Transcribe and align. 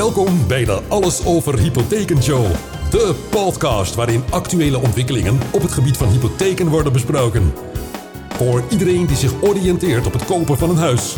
Welkom 0.00 0.46
bij 0.46 0.64
de 0.64 0.80
Alles 0.88 1.24
over 1.24 1.58
Hypotheken 1.58 2.22
Show. 2.22 2.46
De 2.90 3.14
podcast 3.30 3.94
waarin 3.94 4.24
actuele 4.30 4.78
ontwikkelingen 4.78 5.38
op 5.50 5.62
het 5.62 5.72
gebied 5.72 5.96
van 5.96 6.08
hypotheken 6.08 6.68
worden 6.68 6.92
besproken. 6.92 7.52
Voor 8.28 8.62
iedereen 8.68 9.06
die 9.06 9.16
zich 9.16 9.42
oriënteert 9.42 10.06
op 10.06 10.12
het 10.12 10.24
kopen 10.24 10.58
van 10.58 10.70
een 10.70 10.76
huis. 10.76 11.16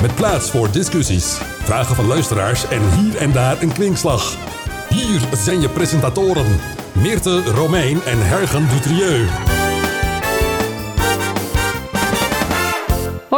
Met 0.00 0.14
plaats 0.14 0.50
voor 0.50 0.70
discussies, 0.70 1.38
vragen 1.62 1.96
van 1.96 2.06
luisteraars 2.06 2.68
en 2.68 2.82
hier 2.98 3.16
en 3.16 3.32
daar 3.32 3.62
een 3.62 3.72
kwinkslag. 3.72 4.36
Hier 4.88 5.20
zijn 5.32 5.60
je 5.60 5.68
presentatoren 5.68 6.60
Meerte 6.92 7.42
Romein 7.42 8.02
en 8.02 8.26
Hergen 8.26 8.68
Dutrieu. 8.68 9.45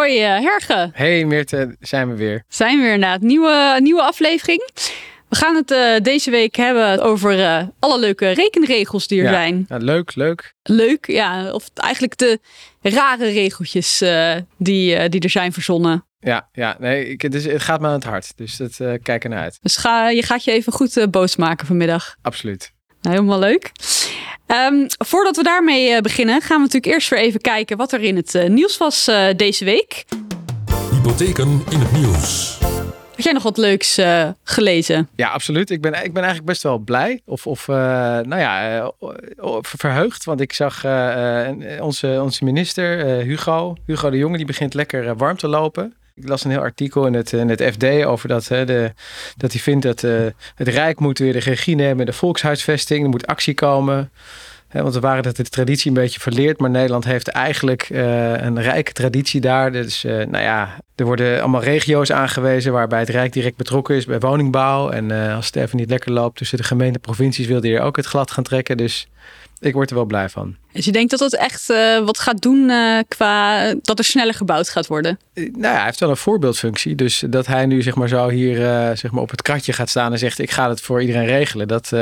Hoi 0.08 0.20
uh, 0.20 0.40
Herge. 0.40 0.90
Hey 0.92 1.24
Meerte, 1.24 1.76
zijn 1.80 2.08
we 2.08 2.16
weer. 2.16 2.44
Zijn 2.48 2.76
we 2.76 2.82
weer 2.82 2.92
inderdaad. 2.92 3.20
Nieuwe, 3.20 3.78
nieuwe 3.82 4.02
aflevering. 4.02 4.68
We 5.28 5.36
gaan 5.36 5.54
het 5.54 5.70
uh, 5.70 5.96
deze 6.02 6.30
week 6.30 6.56
hebben 6.56 7.02
over 7.02 7.38
uh, 7.38 7.62
alle 7.78 7.98
leuke 7.98 8.30
rekenregels 8.30 9.06
die 9.06 9.18
er 9.18 9.24
ja. 9.24 9.30
zijn. 9.30 9.64
Ja, 9.68 9.76
leuk, 9.76 10.14
leuk. 10.14 10.54
Leuk, 10.62 11.06
ja. 11.06 11.52
Of 11.52 11.68
eigenlijk 11.74 12.18
de 12.18 12.40
rare 12.82 13.30
regeltjes 13.30 13.98
die, 14.56 15.08
die 15.08 15.20
er 15.20 15.30
zijn 15.30 15.52
verzonnen. 15.52 16.06
Ja, 16.20 16.48
ja 16.52 16.76
nee, 16.78 17.08
ik, 17.08 17.22
het, 17.22 17.34
is, 17.34 17.44
het 17.44 17.62
gaat 17.62 17.80
me 17.80 17.86
aan 17.86 17.92
het 17.92 18.04
hart. 18.04 18.32
Dus 18.36 18.56
dat 18.56 18.76
kijk 19.02 19.24
er 19.24 19.30
naar 19.30 19.42
uit. 19.42 19.58
Dus 19.62 19.76
ga, 19.76 20.08
je 20.08 20.22
gaat 20.22 20.44
je 20.44 20.52
even 20.52 20.72
goed 20.72 21.06
boos 21.10 21.36
maken 21.36 21.66
vanmiddag. 21.66 22.16
Absoluut. 22.22 22.72
Nou, 23.00 23.14
helemaal 23.16 23.38
leuk. 23.38 23.72
Um, 24.46 24.86
voordat 24.98 25.36
we 25.36 25.42
daarmee 25.42 25.90
uh, 25.90 26.00
beginnen, 26.00 26.40
gaan 26.40 26.56
we 26.56 26.62
natuurlijk 26.62 26.92
eerst 26.92 27.08
weer 27.08 27.18
even 27.18 27.40
kijken 27.40 27.76
wat 27.76 27.92
er 27.92 28.00
in 28.00 28.16
het 28.16 28.34
uh, 28.34 28.48
nieuws 28.48 28.76
was 28.76 29.08
uh, 29.08 29.26
deze 29.36 29.64
week. 29.64 30.04
Hypotheken 30.90 31.62
in 31.70 31.80
het 31.80 31.92
nieuws. 31.92 32.58
Had 33.14 33.26
jij 33.26 33.32
nog 33.32 33.42
wat 33.42 33.56
leuks 33.56 34.00
gelezen? 34.44 35.08
Ja, 35.16 35.28
absoluut. 35.28 35.70
Ik 35.70 35.80
ben, 35.80 35.92
ik 35.92 36.12
ben 36.12 36.22
eigenlijk 36.22 36.44
best 36.44 36.62
wel 36.62 36.78
blij. 36.78 37.20
Of, 37.24 37.46
of 37.46 37.66
nou 37.66 38.38
ja, 38.38 38.92
verheugd. 39.60 40.24
Want 40.24 40.40
ik 40.40 40.52
zag 40.52 40.84
onze, 41.80 42.18
onze 42.22 42.44
minister, 42.44 43.04
Hugo, 43.04 43.76
Hugo 43.86 44.10
de 44.10 44.16
Jonge, 44.16 44.36
die 44.36 44.46
begint 44.46 44.74
lekker 44.74 45.16
warm 45.16 45.36
te 45.36 45.48
lopen. 45.48 45.94
Ik 46.22 46.28
las 46.28 46.44
een 46.44 46.50
heel 46.50 46.60
artikel 46.60 47.06
in 47.06 47.14
het, 47.14 47.32
in 47.32 47.48
het 47.48 47.62
FD 47.62 47.84
over 47.84 48.28
dat, 48.28 48.48
hè, 48.48 48.64
de, 48.64 48.92
dat 49.36 49.52
hij 49.52 49.60
vindt 49.60 49.82
dat 49.82 50.02
uh, 50.02 50.26
het 50.54 50.68
Rijk 50.68 51.00
moet 51.00 51.18
weer 51.18 51.32
de 51.32 51.38
regie 51.38 51.74
nemen 51.74 51.98
in 51.98 52.06
de 52.06 52.12
volkshuisvesting. 52.12 53.02
Er 53.02 53.08
moet 53.08 53.26
actie 53.26 53.54
komen. 53.54 54.10
Hè, 54.68 54.82
want 54.82 54.94
we 54.94 55.00
waren 55.00 55.22
dat 55.22 55.36
de 55.36 55.42
traditie 55.42 55.88
een 55.88 55.96
beetje 55.96 56.20
verleerd. 56.20 56.58
Maar 56.58 56.70
Nederland 56.70 57.04
heeft 57.04 57.28
eigenlijk 57.28 57.88
uh, 57.90 58.32
een 58.32 58.62
rijke 58.62 58.92
traditie 58.92 59.40
daar. 59.40 59.72
Dus 59.72 60.04
uh, 60.04 60.12
nou 60.12 60.44
ja, 60.44 60.76
er 60.94 61.04
worden 61.04 61.40
allemaal 61.40 61.62
regio's 61.62 62.12
aangewezen 62.12 62.72
waarbij 62.72 63.00
het 63.00 63.08
Rijk 63.08 63.32
direct 63.32 63.56
betrokken 63.56 63.96
is 63.96 64.04
bij 64.04 64.18
woningbouw. 64.18 64.90
En 64.90 65.10
als 65.10 65.46
het 65.46 65.56
even 65.56 65.76
niet 65.76 65.90
lekker 65.90 66.12
loopt 66.12 66.36
tussen 66.36 66.58
de 66.58 66.64
gemeente 66.64 66.94
en 66.94 67.00
provincies 67.00 67.46
wil 67.46 67.60
hij 67.60 67.74
er 67.74 67.80
ook 67.80 67.96
het 67.96 68.06
glad 68.06 68.30
gaan 68.30 68.44
trekken. 68.44 68.76
Dus 68.76 69.08
ik 69.60 69.72
word 69.72 69.90
er 69.90 69.96
wel 69.96 70.04
blij 70.04 70.28
van. 70.28 70.56
Dus 70.72 70.84
je 70.84 70.92
denkt 70.92 71.10
dat 71.10 71.18
dat 71.18 71.34
echt 71.34 71.70
uh, 71.70 71.98
wat 71.98 72.18
gaat 72.18 72.42
doen 72.42 72.68
uh, 72.68 72.98
qua 73.08 73.74
dat 73.82 73.98
er 73.98 74.04
sneller 74.04 74.34
gebouwd 74.34 74.68
gaat 74.68 74.86
worden? 74.86 75.18
Uh, 75.34 75.50
nou 75.52 75.62
ja, 75.62 75.72
hij 75.72 75.84
heeft 75.84 76.00
wel 76.00 76.10
een 76.10 76.16
voorbeeldfunctie. 76.16 76.94
Dus 76.94 77.24
dat 77.28 77.46
hij 77.46 77.66
nu 77.66 77.82
zeg 77.82 77.94
maar 77.94 78.08
zo 78.08 78.28
hier 78.28 78.56
zeg 78.96 79.10
maar 79.10 79.22
op 79.22 79.30
het 79.30 79.42
kratje 79.42 79.72
gaat 79.72 79.88
staan 79.88 80.12
en 80.12 80.18
zegt 80.18 80.38
ik 80.38 80.50
ga 80.50 80.68
het 80.68 80.80
voor 80.80 81.00
iedereen 81.00 81.26
regelen. 81.26 81.68
Dat, 81.68 81.92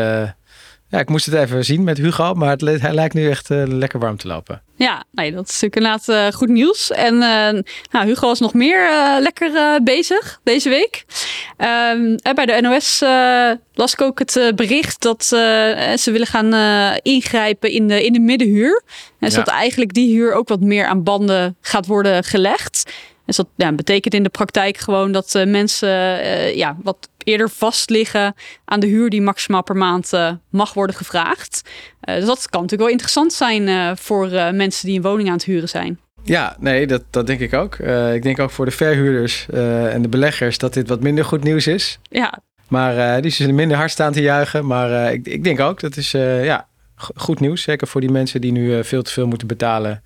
ja, 0.89 0.98
ik 0.98 1.09
moest 1.09 1.27
het 1.27 1.34
even 1.34 1.65
zien 1.65 1.84
met 1.84 1.98
Hugo, 1.98 2.34
maar 2.34 2.51
het, 2.51 2.61
hij 2.61 2.95
lijkt 2.95 3.15
nu 3.15 3.29
echt 3.31 3.48
lekker 3.48 3.98
warm 3.98 4.17
te 4.17 4.27
lopen. 4.27 4.62
Ja, 4.77 5.05
nee, 5.12 5.33
dat 5.33 5.48
is 5.48 5.61
natuurlijk 5.61 5.77
inderdaad 5.77 6.34
goed 6.34 6.48
nieuws. 6.48 6.91
En 6.91 7.19
nou, 7.91 8.06
Hugo 8.06 8.27
was 8.27 8.41
nog 8.41 8.55
meer 8.55 8.89
lekker 9.20 9.83
bezig 9.83 10.41
deze 10.43 10.69
week. 10.69 11.05
Ehm, 11.56 12.17
bij 12.34 12.47
de 12.47 12.61
NOS 12.61 13.01
las 13.75 13.93
ik 13.93 14.01
ook 14.01 14.19
het 14.19 14.53
bericht 14.55 15.03
dat 15.03 15.25
ze 15.25 16.11
willen 16.12 16.27
gaan 16.27 16.55
ingrijpen 17.03 17.71
in 17.71 17.89
de, 17.89 18.05
in 18.05 18.12
de 18.12 18.21
middenhuur. 18.21 18.83
En 19.19 19.31
zodat 19.31 19.47
ja. 19.47 19.53
eigenlijk 19.53 19.95
die 19.95 20.15
huur 20.15 20.32
ook 20.32 20.49
wat 20.49 20.61
meer 20.61 20.87
aan 20.87 21.03
banden 21.03 21.56
gaat 21.61 21.87
worden 21.87 22.25
gelegd. 22.25 22.93
Dus 23.26 23.37
dat 23.37 23.47
ja, 23.56 23.72
betekent 23.72 24.14
in 24.14 24.22
de 24.22 24.28
praktijk 24.28 24.76
gewoon 24.76 25.12
dat 25.12 25.34
uh, 25.34 25.47
mensen 25.47 25.88
uh, 25.88 26.54
ja, 26.54 26.76
wat 26.82 27.09
eerder 27.25 27.50
vast 27.50 27.91
liggen 27.91 28.34
aan 28.64 28.81
de 28.81 28.87
huur 28.87 29.10
die 29.10 29.22
maximaal 29.22 29.62
per 29.62 29.76
maand 29.76 30.12
uh, 30.12 30.32
mag 30.50 30.75
worden 30.75 30.97
gevraagd. 30.97 31.62
dus 32.00 32.25
dat 32.25 32.50
kan 32.50 32.60
natuurlijk 32.60 32.82
wel 32.82 32.91
interessant 32.91 33.32
zijn 33.32 33.97
voor 33.97 34.28
mensen 34.54 34.87
die 34.87 34.97
een 34.97 35.03
woning 35.03 35.28
aan 35.28 35.34
het 35.34 35.44
huren 35.44 35.69
zijn. 35.69 36.00
Ja, 36.25 36.56
nee, 36.60 36.87
dat, 36.87 37.03
dat 37.10 37.26
denk 37.26 37.41
ik 37.41 37.53
ook. 37.53 37.75
ik 38.14 38.22
denk 38.22 38.38
ook 38.38 38.50
voor 38.50 38.64
de 38.64 38.70
verhuurders 38.70 39.47
en 39.93 40.03
de 40.03 40.08
beleggers 40.08 40.58
dat 40.58 40.75
dit 40.75 40.88
wat 40.88 41.00
minder 41.00 41.25
goed 41.25 41.43
nieuws 41.43 41.66
is. 41.66 41.98
Ja. 42.03 42.38
Maar 42.69 43.22
die 43.22 43.31
zullen 43.31 43.54
minder 43.54 43.76
hard 43.76 43.91
staan 43.91 44.12
te 44.12 44.20
juichen. 44.20 44.66
Maar 44.66 45.12
ik, 45.12 45.26
ik 45.26 45.44
denk 45.44 45.60
ook, 45.60 45.81
dat 45.81 45.97
is 45.97 46.10
ja, 46.10 46.69
goed 47.14 47.41
nieuws. 47.41 47.62
Zeker 47.62 47.87
voor 47.87 48.00
die 48.00 48.10
mensen 48.10 48.41
die 48.41 48.53
nu 48.53 48.84
veel 48.84 49.03
te 49.03 49.12
veel 49.12 49.26
moeten 49.26 49.47
betalen 49.47 50.03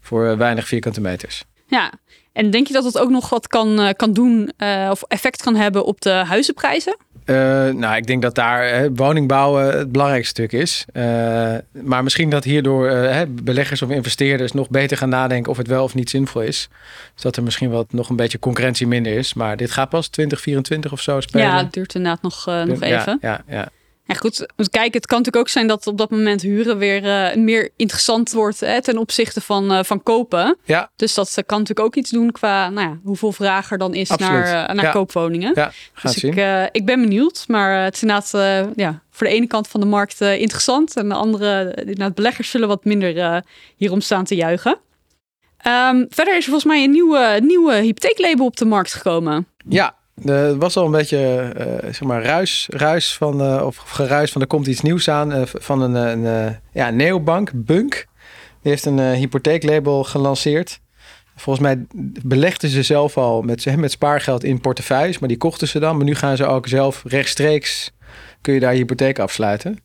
voor 0.00 0.36
weinig 0.36 0.66
vierkante 0.66 1.00
meters. 1.00 1.44
Ja, 1.66 1.92
en 2.32 2.50
denk 2.50 2.66
je 2.66 2.72
dat 2.72 2.84
het 2.84 2.98
ook 2.98 3.10
nog 3.10 3.28
wat 3.28 3.46
kan, 3.46 3.80
uh, 3.80 3.88
kan 3.96 4.12
doen 4.12 4.50
uh, 4.58 4.88
of 4.90 5.02
effect 5.02 5.42
kan 5.42 5.56
hebben 5.56 5.84
op 5.84 6.00
de 6.00 6.10
huizenprijzen? 6.10 6.96
Uh, 7.24 7.36
nou, 7.68 7.96
ik 7.96 8.06
denk 8.06 8.22
dat 8.22 8.34
daar 8.34 8.92
woning 8.92 9.28
bouwen 9.28 9.78
het 9.78 9.92
belangrijkste 9.92 10.30
stuk 10.30 10.52
is. 10.52 10.84
maar 11.72 12.02
misschien 12.02 12.30
dat 12.30 12.44
hierdoor 12.44 12.92
beleggers 13.28 13.82
of 13.82 13.90
investeerders 13.90 14.52
nog 14.52 14.70
beter 14.70 14.96
gaan 14.96 15.08
nadenken 15.08 15.50
of 15.50 15.56
het 15.56 15.66
wel 15.66 15.84
of 15.84 15.94
niet 15.94 16.10
zinvol 16.10 16.42
is. 16.42 16.68
Dus 17.14 17.22
dat 17.22 17.36
er 17.36 17.42
misschien 17.42 17.70
wat 17.70 17.92
nog 17.92 18.08
een 18.08 18.16
beetje 18.16 18.38
concurrentie 18.38 18.86
minder 18.86 19.12
is. 19.12 19.34
Maar 19.34 19.56
dit 19.56 19.70
gaat 19.70 19.88
pas 19.88 20.08
2024 20.08 20.92
of 20.92 21.00
zo 21.00 21.20
spelen. 21.20 21.46
Ja, 21.46 21.56
het 21.56 21.72
duurt 21.72 21.94
inderdaad 21.94 22.22
nog, 22.22 22.46
nog 22.46 22.80
even. 22.80 23.18
Ja, 23.20 23.42
ja, 23.46 23.56
ja. 23.56 23.68
Ja, 24.10 24.16
goed, 24.16 24.46
kijk, 24.70 24.94
het 24.94 25.06
kan 25.06 25.18
natuurlijk 25.18 25.46
ook 25.46 25.48
zijn 25.48 25.66
dat 25.66 25.86
op 25.86 25.98
dat 25.98 26.10
moment 26.10 26.42
huren 26.42 26.78
weer 26.78 27.04
uh, 27.04 27.42
meer 27.44 27.70
interessant 27.76 28.32
wordt 28.32 28.60
hè, 28.60 28.82
ten 28.82 28.98
opzichte 28.98 29.40
van, 29.40 29.72
uh, 29.72 29.82
van 29.82 30.02
kopen. 30.02 30.56
Ja. 30.64 30.90
Dus 30.96 31.14
dat 31.14 31.42
kan 31.46 31.58
natuurlijk 31.58 31.86
ook 31.86 31.94
iets 31.94 32.10
doen 32.10 32.32
qua 32.32 32.68
nou 32.68 32.88
ja, 32.88 32.98
hoeveel 33.02 33.32
vraag 33.32 33.70
er 33.70 33.78
dan 33.78 33.94
is 33.94 34.10
Absoluut. 34.10 34.32
naar, 34.32 34.68
uh, 34.70 34.74
naar 34.74 34.84
ja. 34.84 34.90
koopwoningen. 34.90 35.52
Ja, 35.54 35.72
dus 36.02 36.12
zien. 36.12 36.36
ik, 36.36 36.68
ik 36.72 36.84
ben 36.84 37.00
benieuwd, 37.00 37.44
maar 37.48 37.84
het 37.84 37.94
is 37.94 38.02
inderdaad 38.02 38.30
ja, 38.76 39.02
voor 39.10 39.26
de 39.26 39.32
ene 39.32 39.46
kant 39.46 39.68
van 39.68 39.80
de 39.80 39.86
markt 39.86 40.20
interessant 40.20 40.96
en 40.96 41.08
de 41.08 41.14
andere, 41.14 41.74
inderdaad, 41.74 42.14
beleggers 42.14 42.50
zullen 42.50 42.68
wat 42.68 42.84
minder 42.84 43.42
hierom 43.76 44.00
staan 44.00 44.24
te 44.24 44.34
juichen. 44.34 44.78
Um, 45.66 46.06
verder 46.08 46.36
is 46.36 46.44
er 46.44 46.50
volgens 46.50 46.64
mij 46.64 46.84
een 46.84 46.90
nieuwe, 46.90 47.40
nieuwe 47.42 47.74
hypotheeklabel 47.74 48.46
op 48.46 48.56
de 48.56 48.64
markt 48.64 48.92
gekomen. 48.92 49.46
Ja, 49.68 49.94
er 50.24 50.58
was 50.58 50.76
al 50.76 50.84
een 50.84 50.90
beetje 50.90 51.52
uh, 51.58 51.92
zeg 51.92 52.02
maar 52.02 52.22
ruis, 52.22 52.66
ruis 52.70 53.16
van, 53.16 53.42
uh, 53.42 53.66
of 53.66 53.76
geruis 53.76 54.32
van 54.32 54.40
er 54.40 54.46
komt 54.46 54.66
iets 54.66 54.80
nieuws 54.80 55.08
aan 55.08 55.46
van 55.46 55.80
een, 55.80 55.94
een 55.94 56.56
ja, 56.72 56.90
neobank, 56.90 57.50
Bunk. 57.54 58.06
Die 58.62 58.72
heeft 58.72 58.84
een 58.84 58.98
hypotheeklabel 58.98 60.04
gelanceerd. 60.04 60.80
Volgens 61.36 61.64
mij 61.66 61.86
belegden 62.22 62.70
ze 62.70 62.82
zelf 62.82 63.16
al 63.16 63.42
met, 63.42 63.64
met 63.76 63.90
spaargeld 63.90 64.44
in 64.44 64.60
portefeuilles, 64.60 65.18
maar 65.18 65.28
die 65.28 65.38
kochten 65.38 65.68
ze 65.68 65.78
dan. 65.78 65.96
Maar 65.96 66.04
nu 66.04 66.14
gaan 66.14 66.36
ze 66.36 66.46
ook 66.46 66.66
zelf 66.66 67.02
rechtstreeks, 67.06 67.92
kun 68.40 68.54
je 68.54 68.60
daar 68.60 68.72
je 68.72 68.78
hypotheek 68.78 69.18
afsluiten. 69.18 69.78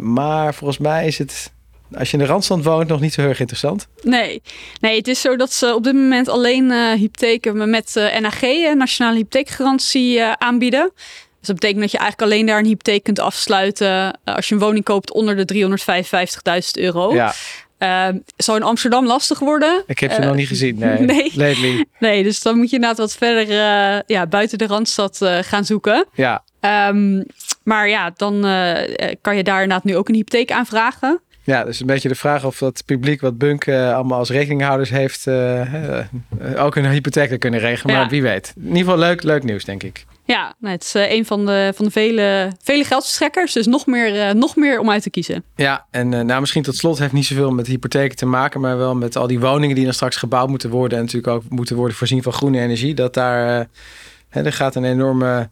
maar 0.00 0.54
volgens 0.54 0.78
mij 0.78 1.06
is 1.06 1.18
het 1.18 1.53
als 1.98 2.10
je 2.10 2.16
in 2.16 2.22
de 2.22 2.28
randstand 2.28 2.64
woont, 2.64 2.88
nog 2.88 3.00
niet 3.00 3.12
zo 3.12 3.20
heel 3.20 3.30
erg 3.30 3.40
interessant. 3.40 3.88
Nee, 4.02 4.42
nee 4.80 4.96
het 4.96 5.08
is 5.08 5.20
zo 5.20 5.36
dat 5.36 5.52
ze 5.52 5.74
op 5.74 5.84
dit 5.84 5.94
moment 5.94 6.28
alleen 6.28 6.64
uh, 6.64 6.92
hypotheken 6.92 7.70
met 7.70 7.94
uh, 7.96 8.18
NAG, 8.18 8.40
Nationale 8.74 9.16
Hypotheekgarantie, 9.16 10.18
uh, 10.18 10.32
aanbieden. 10.32 10.90
Dus 11.38 11.52
dat 11.52 11.60
betekent 11.60 11.80
dat 11.80 11.90
je 11.90 11.98
eigenlijk 11.98 12.32
alleen 12.32 12.46
daar 12.46 12.58
een 12.58 12.64
hypotheek 12.64 13.02
kunt 13.02 13.18
afsluiten 13.18 14.18
als 14.24 14.48
je 14.48 14.54
een 14.54 14.60
woning 14.60 14.84
koopt 14.84 15.12
onder 15.12 15.46
de 15.46 15.54
355.000 15.54 16.70
euro. 16.72 17.14
Ja. 17.14 17.34
Uh, 17.78 18.08
zou 18.36 18.58
in 18.58 18.64
Amsterdam 18.64 19.06
lastig 19.06 19.38
worden. 19.38 19.82
Ik 19.86 19.98
heb 19.98 20.12
ze 20.12 20.20
uh, 20.20 20.26
nog 20.26 20.34
niet 20.34 20.48
gezien, 20.48 20.78
nee. 20.78 20.98
nee. 21.14 21.32
Lately. 21.34 21.84
Nee, 21.98 22.22
dus 22.22 22.42
dan 22.42 22.56
moet 22.56 22.70
je 22.70 22.74
inderdaad 22.74 22.98
wat 22.98 23.14
verder 23.14 23.48
uh, 23.48 24.00
ja, 24.06 24.26
buiten 24.26 24.58
de 24.58 24.66
Randstad 24.66 25.18
gaan 25.40 25.64
zoeken. 25.64 26.06
Ja. 26.14 26.44
Um, 26.88 27.24
maar 27.62 27.88
ja, 27.88 28.12
dan 28.16 28.40
kan 29.20 29.36
je 29.36 29.42
daar 29.42 29.62
inderdaad 29.62 29.84
nu 29.84 29.96
ook 29.96 30.08
een 30.08 30.14
hypotheek 30.14 30.52
aanvragen. 30.52 31.20
Ja, 31.44 31.64
dus 31.64 31.80
een 31.80 31.86
beetje 31.86 32.08
de 32.08 32.14
vraag 32.14 32.44
of 32.44 32.58
dat 32.58 32.82
publiek 32.86 33.20
wat 33.20 33.38
Bunk 33.38 33.66
uh, 33.66 33.94
allemaal 33.94 34.18
als 34.18 34.30
rekeninghouders 34.30 34.90
heeft, 34.90 35.26
uh, 35.26 35.74
uh, 35.74 36.64
ook 36.64 36.76
een 36.76 36.90
hypotheek 36.90 37.40
kunnen 37.40 37.60
regelen. 37.60 37.94
Maar 37.94 38.08
wie 38.08 38.22
weet. 38.22 38.52
In 38.56 38.62
ieder 38.62 38.78
geval 38.78 38.98
leuk, 38.98 39.22
leuk 39.22 39.42
nieuws, 39.42 39.64
denk 39.64 39.82
ik. 39.82 40.04
Ja, 40.26 40.54
nou, 40.58 40.74
het 40.74 40.82
is 40.82 40.94
eh, 40.94 41.10
een 41.10 41.26
van 41.26 41.46
de, 41.46 41.72
van 41.74 41.84
de 41.84 41.90
vele, 41.90 42.52
vele 42.62 42.84
geldverstrekkers. 42.84 43.52
Dus 43.52 43.66
nog 43.66 43.86
meer, 43.86 44.20
eh, 44.20 44.34
nog 44.34 44.56
meer 44.56 44.80
om 44.80 44.90
uit 44.90 45.02
te 45.02 45.10
kiezen. 45.10 45.44
Ja, 45.56 45.86
en 45.90 46.14
eh, 46.14 46.20
nou, 46.20 46.40
misschien 46.40 46.62
tot 46.62 46.76
slot 46.76 46.98
heeft 46.98 47.12
niet 47.12 47.24
zoveel 47.24 47.50
met 47.50 47.66
hypotheken 47.66 48.16
te 48.16 48.26
maken, 48.26 48.60
maar 48.60 48.78
wel 48.78 48.94
met 48.94 49.16
al 49.16 49.26
die 49.26 49.40
woningen 49.40 49.74
die 49.74 49.84
dan 49.84 49.94
straks 49.94 50.16
gebouwd 50.16 50.48
moeten 50.48 50.70
worden. 50.70 50.98
En 50.98 51.04
natuurlijk 51.04 51.32
ook 51.32 51.42
moeten 51.48 51.76
worden 51.76 51.96
voorzien 51.96 52.22
van 52.22 52.32
groene 52.32 52.60
energie. 52.60 52.94
Dat 52.94 53.14
daar, 53.14 53.60
eh, 53.60 53.66
hè, 54.28 54.42
er 54.42 54.52
gaat 54.52 54.74
een 54.74 54.84
enorme 54.84 55.48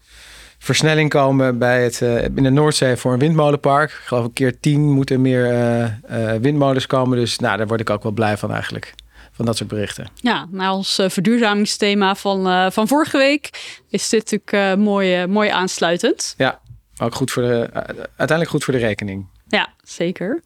versnelling 0.63 1.11
komen 1.11 1.59
bij 1.59 1.83
het, 1.83 2.03
eh, 2.03 2.25
in 2.25 2.43
de 2.43 2.51
Noordzee 2.51 2.97
voor 2.97 3.13
een 3.13 3.19
windmolenpark. 3.19 3.91
Ik 3.91 3.97
geloof 3.97 4.25
een 4.25 4.33
keer 4.33 4.61
tien 4.61 4.93
moeten 4.93 5.21
meer 5.21 5.51
eh, 5.51 5.85
eh, 5.85 6.41
windmolens 6.41 6.87
komen. 6.87 7.19
Dus 7.19 7.39
nou, 7.39 7.57
daar 7.57 7.67
word 7.67 7.81
ik 7.81 7.91
ook 7.91 8.03
wel 8.03 8.13
blij 8.13 8.37
van 8.37 8.53
eigenlijk. 8.53 8.95
van 9.35 9.45
dat 9.45 9.57
soort 9.57 9.69
berichten. 9.69 10.07
Ja, 10.15 10.47
na 10.51 10.75
ons 10.75 10.99
uh, 10.99 11.09
verduurzamingsthema 11.09 12.15
van, 12.15 12.49
uh, 12.49 12.71
van 12.71 12.89
vorige 12.89 13.17
week 13.17 13.51
is 13.89 14.09
dit 14.09 14.21
natuurlijk 14.21 14.79
uh, 14.79 14.85
mooi, 14.85 15.27
mooi 15.27 15.49
aansluitend. 15.49 16.35
Ja, 16.37 16.61
ook 16.99 17.15
goed 17.15 17.31
voor 17.31 17.43
de, 17.43 17.71
uiteindelijk 17.97 18.49
goed 18.49 18.65
voor 18.65 18.75
de 18.75 18.81
rekening. 18.81 19.27
Ja, 19.49 19.69
zeker. 19.83 20.43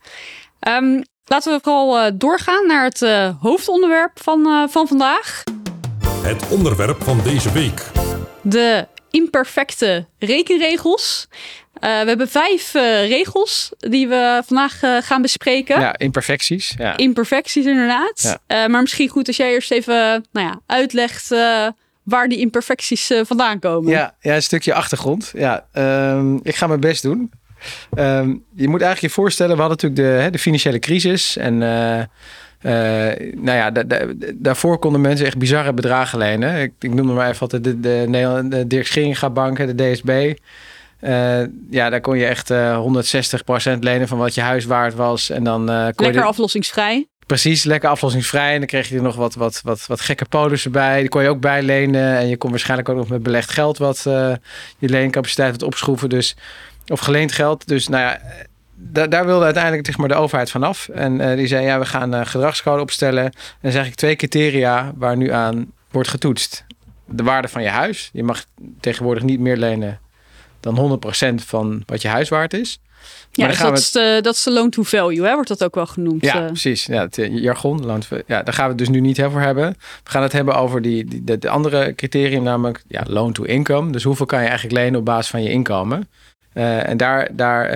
Um, 0.68 1.02
laten 1.24 1.52
we 1.52 1.60
vooral 1.62 2.18
doorgaan 2.18 2.66
naar 2.66 2.84
het 2.84 3.00
hoofdonderwerp 3.40 4.22
van, 4.22 4.68
van 4.70 4.86
vandaag. 4.86 5.42
Het 6.22 6.48
onderwerp 6.48 7.02
van 7.02 7.20
deze 7.22 7.52
week. 7.52 7.90
De 8.42 8.86
imperfecte 9.16 10.06
rekenregels. 10.18 11.28
Uh, 11.30 11.80
we 11.80 12.08
hebben 12.08 12.28
vijf 12.28 12.74
uh, 12.74 12.82
regels 13.08 13.72
die 13.78 14.08
we 14.08 14.42
vandaag 14.46 14.82
uh, 14.82 14.96
gaan 15.02 15.22
bespreken. 15.22 15.80
Ja, 15.80 15.98
imperfecties. 15.98 16.74
Ja. 16.78 16.96
Imperfecties 16.96 17.64
inderdaad. 17.64 18.38
Ja. 18.46 18.68
maar 18.68 18.80
misschien 18.80 19.08
goed 19.08 19.26
als 19.26 19.36
jij 19.36 19.50
eerst 19.50 19.70
even 19.70 20.24
nou 20.32 20.46
ja, 20.46 20.60
uitlegt 20.66 21.28
waar 22.02 22.28
die 22.28 22.38
imperfecties 22.38 23.10
vandaan 23.22 23.58
komen. 23.58 23.90
Ja, 23.90 24.14
ja, 24.20 24.34
een 24.34 24.42
stukje 24.42 24.74
achtergrond. 24.74 25.32
Ja, 25.34 25.66
um, 25.72 26.40
ik 26.42 26.54
ga 26.54 26.66
mijn 26.66 26.80
best 26.80 27.02
doen. 27.02 27.30
Um, 27.98 28.44
je 28.54 28.68
moet 28.68 28.80
eigenlijk 28.80 29.00
je 29.00 29.20
voorstellen, 29.20 29.56
we 29.56 29.62
hadden 29.62 29.78
natuurlijk 29.82 30.16
de, 30.16 30.22
hè, 30.22 30.30
de 30.30 30.38
financiële 30.38 30.78
crisis 30.78 31.36
en 31.36 31.62
nou 33.34 33.56
ja, 33.56 33.72
daarvoor 34.34 34.78
konden 34.78 35.00
mensen 35.00 35.26
echt 35.26 35.38
bizarre 35.38 35.72
bedragen 35.72 36.18
lenen. 36.18 36.62
Ik, 36.62 36.72
ik 36.78 36.94
noem 36.94 37.14
maar 37.14 37.28
even 37.28 37.40
altijd 37.40 37.64
de, 37.64 37.80
de, 37.80 38.46
de 38.48 38.66
Dirk 38.66 38.86
Scheringa 38.86 39.30
Bank, 39.30 39.56
de 39.56 39.74
DSB. 39.74 40.34
Uh, 41.00 41.42
eh, 41.42 41.48
ja, 41.70 41.90
daar 41.90 42.00
kon 42.00 42.18
je 42.18 42.26
echt 42.26 42.50
uh, 42.50 42.84
160% 43.74 43.78
lenen 43.78 44.08
van 44.08 44.18
wat 44.18 44.34
je 44.34 44.40
huis 44.40 44.64
waard 44.64 44.94
was. 44.94 45.30
En 45.30 45.44
dan, 45.44 45.70
uh, 45.70 45.88
lekker 45.96 46.24
aflossingsvrij. 46.24 47.06
Precies, 47.26 47.64
lekker 47.64 47.88
aflossingsvrij. 47.88 48.52
En 48.52 48.58
dan 48.58 48.66
kreeg 48.66 48.88
je 48.88 48.96
er 48.96 49.02
nog 49.02 49.16
wat, 49.16 49.34
wat, 49.34 49.60
wat, 49.64 49.86
wat 49.86 50.00
gekke 50.00 50.24
polissen 50.24 50.72
bij. 50.72 51.00
Die 51.00 51.08
kon 51.08 51.22
je 51.22 51.28
ook 51.28 51.40
bijlenen. 51.40 52.16
En 52.16 52.28
je 52.28 52.36
kon 52.36 52.50
waarschijnlijk 52.50 52.88
ook 52.88 52.96
nog 52.96 53.08
met 53.08 53.22
belegd 53.22 53.50
geld 53.50 53.78
wat 53.78 54.02
je 54.78 54.88
leencapaciteit 54.88 55.50
wat 55.50 55.62
opschroeven. 55.62 56.08
Dus, 56.08 56.36
of 56.86 57.00
geleend 57.00 57.32
geld. 57.32 57.68
Dus 57.68 57.88
nou 57.88 58.02
ja, 58.02 58.20
daar, 58.88 59.08
daar 59.08 59.26
wilde 59.26 59.44
uiteindelijk 59.44 59.86
zeg 59.86 59.96
maar, 59.96 60.08
de 60.08 60.14
overheid 60.14 60.50
vanaf. 60.50 60.88
En 60.88 61.20
uh, 61.20 61.36
die 61.36 61.46
zei, 61.46 61.64
ja, 61.64 61.78
we 61.78 61.86
gaan 61.86 62.12
een 62.12 62.26
gedragscode 62.26 62.82
opstellen. 62.82 63.24
En 63.24 63.32
dan 63.60 63.72
zeg 63.72 63.86
ik 63.86 63.94
twee 63.94 64.16
criteria 64.16 64.92
waar 64.96 65.16
nu 65.16 65.32
aan 65.32 65.72
wordt 65.90 66.08
getoetst. 66.08 66.64
De 67.04 67.22
waarde 67.22 67.48
van 67.48 67.62
je 67.62 67.68
huis. 67.68 68.10
Je 68.12 68.22
mag 68.22 68.44
tegenwoordig 68.80 69.22
niet 69.22 69.40
meer 69.40 69.56
lenen 69.56 70.00
dan 70.60 71.00
100% 71.32 71.34
van 71.34 71.82
wat 71.86 72.02
je 72.02 72.08
huis 72.08 72.28
waard 72.28 72.54
is. 72.54 72.80
Ja, 73.30 73.48
dus 73.48 73.58
dat, 73.58 73.78
is 73.78 73.92
de, 73.92 74.18
dat 74.22 74.34
is 74.34 74.42
de 74.42 74.52
loan 74.52 74.70
to 74.70 74.82
value, 74.82 75.26
hè? 75.26 75.34
wordt 75.34 75.48
dat 75.48 75.64
ook 75.64 75.74
wel 75.74 75.86
genoemd. 75.86 76.24
Ja, 76.24 76.40
uh. 76.40 76.46
precies. 76.46 76.86
Ja, 76.86 77.02
het 77.02 77.28
jargon. 77.30 77.86
Loan 77.86 78.00
to, 78.00 78.16
ja, 78.26 78.42
daar 78.42 78.54
gaan 78.54 78.64
we 78.64 78.70
het 78.70 78.78
dus 78.78 78.88
nu 78.88 79.00
niet 79.00 79.22
over 79.22 79.40
hebben. 79.40 79.76
We 80.04 80.10
gaan 80.10 80.22
het 80.22 80.32
hebben 80.32 80.54
over 80.54 80.82
die, 80.82 81.04
die 81.04 81.24
de, 81.24 81.38
de, 81.38 81.48
andere 81.48 81.94
criterium, 81.94 82.42
namelijk 82.42 82.82
ja, 82.88 83.02
loan 83.08 83.32
to 83.32 83.42
income. 83.42 83.92
Dus 83.92 84.02
hoeveel 84.02 84.26
kan 84.26 84.40
je 84.40 84.48
eigenlijk 84.48 84.78
lenen 84.78 84.98
op 84.98 85.04
basis 85.04 85.30
van 85.30 85.42
je 85.42 85.50
inkomen? 85.50 86.08
Uh, 86.56 86.88
en 86.88 86.96
daar, 86.96 87.28
daar 87.32 87.70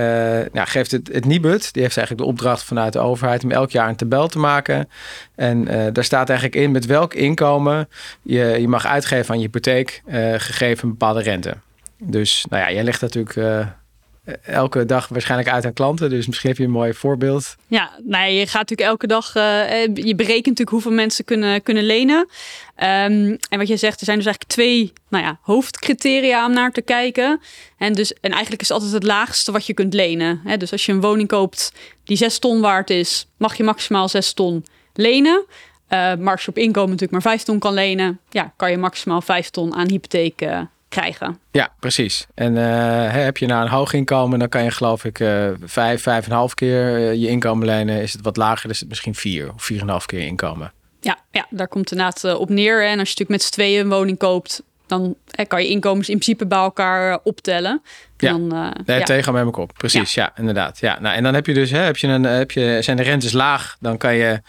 nou, 0.52 0.66
geeft 0.66 0.90
het, 0.90 1.10
het 1.12 1.24
NIBUD, 1.24 1.72
die 1.72 1.82
heeft 1.82 1.96
eigenlijk 1.96 2.26
de 2.26 2.32
opdracht 2.32 2.64
vanuit 2.64 2.92
de 2.92 2.98
overheid 2.98 3.44
om 3.44 3.50
elk 3.50 3.70
jaar 3.70 3.88
een 3.88 3.96
tabel 3.96 4.28
te 4.28 4.38
maken. 4.38 4.88
En 5.34 5.60
uh, 5.60 5.86
daar 5.92 6.04
staat 6.04 6.28
eigenlijk 6.28 6.60
in 6.60 6.70
met 6.70 6.86
welk 6.86 7.14
inkomen 7.14 7.88
je, 8.22 8.56
je 8.60 8.68
mag 8.68 8.86
uitgeven 8.86 9.30
aan 9.30 9.40
je 9.40 9.46
hypotheek, 9.46 10.02
gegeven 10.36 10.84
een 10.84 10.90
bepaalde 10.90 11.22
rente. 11.22 11.54
Dus 11.98 12.46
nou 12.48 12.62
ja, 12.62 12.72
jij 12.72 12.84
legt 12.84 13.00
natuurlijk 13.00 13.34
elke 14.42 14.84
dag 14.84 15.08
waarschijnlijk 15.08 15.50
uit 15.50 15.64
aan 15.64 15.72
klanten. 15.72 16.10
Dus 16.10 16.26
misschien 16.26 16.48
heb 16.48 16.58
je 16.58 16.64
een 16.64 16.70
mooi 16.70 16.94
voorbeeld. 16.94 17.56
Ja, 17.66 17.90
nou, 18.04 18.30
je 18.30 18.46
gaat 18.46 18.68
natuurlijk 18.68 18.88
elke 18.88 19.06
dag, 19.06 19.36
uh, 19.36 19.42
je 19.94 20.14
berekent 20.14 20.46
natuurlijk 20.46 20.70
hoeveel 20.70 20.92
mensen 20.92 21.24
kunnen, 21.24 21.62
kunnen 21.62 21.84
lenen. 21.84 22.16
Um, 22.16 22.26
en 23.48 23.58
wat 23.58 23.68
je 23.68 23.76
zegt, 23.76 24.00
er 24.00 24.04
zijn 24.04 24.16
dus 24.16 24.26
eigenlijk 24.26 24.44
twee 24.44 24.92
nou 25.08 25.24
ja, 25.24 25.38
hoofdcriteria 25.42 26.46
om 26.46 26.52
naar 26.52 26.72
te 26.72 26.82
kijken. 26.82 27.40
En, 27.78 27.92
dus, 27.92 28.12
en 28.12 28.30
eigenlijk 28.30 28.62
is 28.62 28.68
het 28.68 28.76
altijd 28.76 28.94
het 28.94 29.04
laagste 29.04 29.52
wat 29.52 29.66
je 29.66 29.74
kunt 29.74 29.94
lenen. 29.94 30.40
Hè? 30.44 30.56
Dus 30.56 30.72
als 30.72 30.86
je 30.86 30.92
een 30.92 31.00
woning 31.00 31.28
koopt 31.28 31.72
die 32.04 32.16
6 32.16 32.38
ton 32.38 32.60
waard 32.60 32.90
is, 32.90 33.26
mag 33.36 33.56
je 33.56 33.62
maximaal 33.62 34.08
6 34.08 34.32
ton 34.32 34.64
lenen. 34.94 35.44
Maar 35.88 36.30
als 36.30 36.44
je 36.44 36.50
op 36.50 36.58
inkomen 36.58 36.90
natuurlijk 36.90 37.24
maar 37.24 37.32
5 37.32 37.42
ton 37.42 37.58
kan 37.58 37.74
lenen, 37.74 38.20
ja, 38.30 38.52
kan 38.56 38.70
je 38.70 38.76
maximaal 38.76 39.20
5 39.20 39.50
ton 39.50 39.74
aan 39.74 39.88
hypotheek 39.88 40.42
krijgen. 40.90 41.38
Ja, 41.50 41.72
precies. 41.81 42.26
En 42.34 42.56
uh, 42.56 43.12
heb 43.12 43.37
je 43.37 43.46
nou 43.46 43.62
een 43.62 43.70
hoog 43.70 43.92
inkomen, 43.92 44.38
dan 44.38 44.48
kan 44.48 44.64
je 44.64 44.70
geloof 44.70 45.04
ik 45.04 45.19
uh, 45.19 45.48
vijf, 45.64 46.02
vijf 46.02 46.25
en 46.25 46.31
een 46.31 46.37
half 46.37 46.54
keer 46.54 46.98
uh, 46.98 47.14
je 47.14 47.28
inkomen 47.28 47.66
lenen. 47.66 48.02
Is 48.02 48.12
het 48.12 48.22
wat 48.22 48.37
lager, 48.37 48.70
is 48.70 48.81
het 48.81 48.88
misschien 48.88 49.14
vier 49.14 49.52
of 49.54 49.62
vier 49.62 49.76
en 49.76 49.82
een 49.82 49.90
half 49.90 50.06
keer 50.06 50.20
inkomen. 50.20 50.72
Ja, 51.00 51.19
ja 51.31 51.46
daar 51.50 51.69
komt 51.69 51.90
het 51.90 51.98
inderdaad 51.98 52.38
op 52.38 52.48
neer. 52.48 52.82
En 52.82 52.98
als 52.98 53.08
je 53.08 53.19
natuurlijk 53.19 53.31
met 53.31 53.42
z'n 53.42 53.52
tweeën 53.52 53.81
een 53.81 53.88
woning 53.88 54.19
koopt, 54.19 54.62
dan 54.87 55.14
kan 55.48 55.62
je 55.62 55.68
inkomens 55.68 56.08
in 56.08 56.18
principe 56.18 56.46
bij 56.46 56.58
elkaar 56.58 57.18
optellen. 57.22 57.82
Ja, 58.20 58.30
dan, 58.30 58.54
uh, 58.54 58.70
nee, 58.86 58.98
ja. 58.98 59.04
tegen 59.04 59.36
elkaar 59.36 59.62
op. 59.62 59.72
Precies, 59.72 60.14
ja. 60.14 60.32
inderdaad. 60.36 60.78
Ja, 60.80 61.00
nou, 61.00 61.16
en 61.16 61.22
dan 61.22 61.34
heb 61.34 61.46
je 61.46 61.54
dus, 61.54 61.70
hè, 61.70 61.78
heb 61.78 61.96
je 61.96 62.06
een, 62.06 62.24
heb 62.24 62.50
je, 62.50 62.78
zijn 62.80 62.96
de 62.96 63.02
rentes 63.02 63.32
laag, 63.32 63.76
dan 63.80 63.96
kan 63.96 64.14
je, 64.14 64.40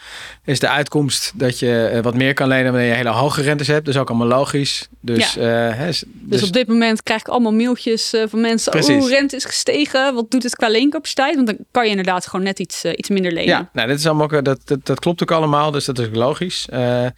is 0.44 0.58
de 0.58 0.68
uitkomst 0.68 1.32
dat 1.34 1.58
je 1.58 1.86
eh, 1.86 2.02
wat 2.02 2.14
meer 2.14 2.34
kan 2.34 2.48
lenen 2.48 2.72
wanneer 2.72 2.88
je 2.88 2.94
hele 2.94 3.08
hoge 3.08 3.42
rentes 3.42 3.66
hebt. 3.66 3.84
Dat 3.84 3.94
is 3.94 4.00
ook 4.00 4.08
allemaal 4.08 4.26
logisch. 4.26 4.88
Dus, 5.00 5.36
uh, 5.36 5.44
hè, 5.44 5.86
dus, 5.86 6.04
dus, 6.06 6.42
op 6.42 6.52
dit 6.52 6.68
moment 6.68 7.02
krijg 7.02 7.20
ik 7.20 7.28
allemaal 7.28 7.52
mailtjes 7.52 8.14
van 8.28 8.40
mensen. 8.40 8.74
Oh, 8.74 9.08
rente 9.08 9.36
is 9.36 9.44
gestegen. 9.44 10.14
Wat 10.14 10.30
doet 10.30 10.42
het 10.42 10.56
qua 10.56 10.68
leencapaciteit? 10.68 11.34
Want 11.34 11.46
dan 11.46 11.56
kan 11.70 11.84
je 11.84 11.90
inderdaad 11.90 12.26
gewoon 12.26 12.44
net 12.44 12.58
iets, 12.58 12.84
iets 12.84 13.08
minder 13.08 13.32
lenen. 13.32 13.48
Ja, 13.48 13.68
nou, 13.72 13.88
dit 13.88 13.98
is 13.98 14.06
allemaal, 14.06 14.28
dat, 14.28 14.60
dat, 14.64 14.86
dat 14.86 15.00
klopt 15.00 15.22
ook 15.22 15.30
allemaal. 15.30 15.70
Dus 15.70 15.84
dat 15.84 15.98
is 15.98 16.08
logisch. 16.12 16.66
en 16.68 17.14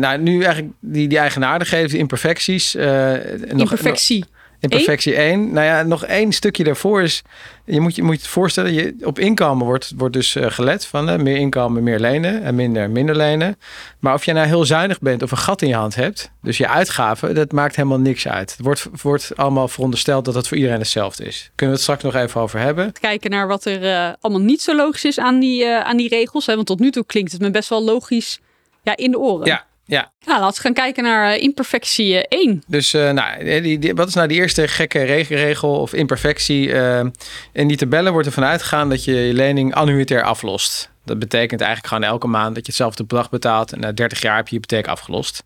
nou, 0.00 0.18
nu 0.18 0.42
eigenlijk 0.42 0.74
die, 0.80 1.08
die 1.08 1.18
eigenaardigheden, 1.18 1.88
die 1.88 1.98
imperfecties. 1.98 2.65
Imperfectie. 2.74 4.18
Nog, 4.18 4.28
Imperfectie 4.60 5.14
1. 5.14 5.52
Nou 5.52 5.66
ja, 5.66 5.82
nog 5.82 6.04
één 6.04 6.32
stukje 6.32 6.64
daarvoor 6.64 7.02
is... 7.02 7.22
Je 7.64 7.80
moet 7.80 7.96
je, 7.96 8.02
moet 8.02 8.22
je 8.22 8.28
voorstellen, 8.28 8.72
je, 8.72 8.94
op 9.02 9.18
inkomen 9.18 9.66
wordt, 9.66 9.92
wordt 9.96 10.14
dus 10.14 10.34
uh, 10.34 10.50
gelet 10.50 10.86
van 10.86 11.10
uh, 11.10 11.16
meer 11.16 11.36
inkomen, 11.36 11.82
meer 11.82 11.98
lenen 11.98 12.42
en 12.42 12.54
minder, 12.54 12.90
minder 12.90 13.16
lenen. 13.16 13.58
Maar 13.98 14.14
of 14.14 14.24
je 14.24 14.32
nou 14.32 14.46
heel 14.46 14.64
zuinig 14.64 14.98
bent 14.98 15.22
of 15.22 15.30
een 15.30 15.36
gat 15.36 15.62
in 15.62 15.68
je 15.68 15.74
hand 15.74 15.94
hebt, 15.94 16.30
dus 16.42 16.56
je 16.56 16.68
uitgaven, 16.68 17.34
dat 17.34 17.52
maakt 17.52 17.76
helemaal 17.76 17.98
niks 17.98 18.28
uit. 18.28 18.50
Het 18.50 18.60
wordt, 18.60 18.86
wordt 19.02 19.36
allemaal 19.36 19.68
verondersteld 19.68 20.24
dat 20.24 20.34
het 20.34 20.48
voor 20.48 20.56
iedereen 20.56 20.78
hetzelfde 20.78 21.24
is. 21.24 21.50
Kunnen 21.54 21.76
we 21.76 21.82
het 21.82 21.90
straks 21.90 22.02
nog 22.02 22.22
even 22.22 22.40
over 22.40 22.58
hebben? 22.60 22.92
Kijken 22.92 23.30
naar 23.30 23.46
wat 23.46 23.64
er 23.64 23.82
uh, 23.82 24.12
allemaal 24.20 24.42
niet 24.42 24.62
zo 24.62 24.76
logisch 24.76 25.04
is 25.04 25.18
aan 25.18 25.40
die, 25.40 25.68
aan 25.68 25.96
die 25.96 26.08
regels. 26.08 26.46
Hè? 26.46 26.54
Want 26.54 26.66
tot 26.66 26.80
nu 26.80 26.90
toe 26.90 27.06
klinkt 27.06 27.32
het 27.32 27.40
me 27.40 27.50
best 27.50 27.68
wel 27.68 27.84
logisch 27.84 28.40
ja, 28.82 28.96
in 28.96 29.10
de 29.10 29.18
oren. 29.18 29.46
Ja, 29.46 29.66
ja. 29.86 30.12
Nou, 30.26 30.40
laten 30.40 30.56
we 30.56 30.62
gaan 30.62 30.72
kijken 30.72 31.02
naar 31.02 31.36
uh, 31.36 31.42
imperfectie 31.42 32.28
1. 32.28 32.62
Dus 32.66 32.94
uh, 32.94 33.10
nou, 33.10 33.60
die, 33.60 33.78
die, 33.78 33.94
wat 33.94 34.08
is 34.08 34.14
nou 34.14 34.28
die 34.28 34.36
eerste 34.36 34.68
gekke 34.68 35.02
regel 35.02 35.80
of 35.80 35.92
imperfectie? 35.92 36.68
Uh, 36.68 37.04
in 37.52 37.68
die 37.68 37.76
tabellen 37.76 38.12
wordt 38.12 38.26
ervan 38.26 38.44
uitgegaan 38.44 38.88
dat 38.88 39.04
je 39.04 39.12
je 39.12 39.32
lening 39.32 39.74
annuitair 39.74 40.22
aflost. 40.22 40.90
Dat 41.04 41.18
betekent 41.18 41.60
eigenlijk 41.60 41.92
gewoon 41.92 42.10
elke 42.12 42.26
maand 42.26 42.54
dat 42.54 42.66
je 42.66 42.72
hetzelfde 42.72 43.02
bedrag 43.02 43.30
betaalt. 43.30 43.72
En 43.72 43.80
na 43.80 43.92
30 43.92 44.20
jaar 44.20 44.36
heb 44.36 44.48
je 44.48 44.54
je 44.54 44.60
hypotheek 44.60 44.86
afgelost. 44.86 45.42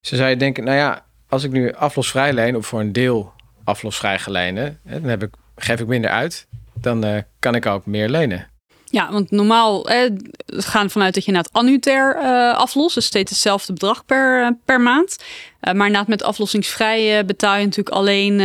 Dus 0.00 0.10
dan 0.10 0.18
zou 0.18 0.30
je 0.30 0.36
denken, 0.36 0.64
nou 0.64 0.76
ja, 0.76 1.04
als 1.28 1.44
ik 1.44 1.50
nu 1.50 1.72
aflosvrij 1.72 2.32
leen 2.32 2.56
of 2.56 2.66
voor 2.66 2.80
een 2.80 2.92
deel 2.92 3.32
aflosvrij 3.64 4.18
gelenen, 4.18 4.80
dan 4.84 5.02
heb 5.04 5.22
ik, 5.22 5.34
geef 5.56 5.80
ik 5.80 5.86
minder 5.86 6.10
uit. 6.10 6.46
Dan 6.74 7.24
kan 7.38 7.54
ik 7.54 7.66
ook 7.66 7.86
meer 7.86 8.08
lenen. 8.08 8.51
Ja, 8.92 9.12
want 9.12 9.30
normaal 9.30 9.88
eh, 9.88 10.10
gaan 10.46 10.90
vanuit 10.90 11.14
dat 11.14 11.24
je 11.24 11.36
het 11.36 11.52
annuitair 11.52 12.16
uh, 12.16 12.54
aflost. 12.54 12.94
Dus 12.94 13.04
steeds 13.04 13.30
hetzelfde 13.30 13.72
bedrag 13.72 14.04
per, 14.04 14.42
uh, 14.42 14.48
per 14.64 14.80
maand. 14.80 15.16
Uh, 15.20 15.72
maar 15.72 15.86
inderdaad 15.86 16.08
met 16.08 16.22
aflossingsvrij 16.22 17.24
betaal 17.24 17.56
je 17.56 17.64
natuurlijk 17.64 17.96
alleen 17.96 18.36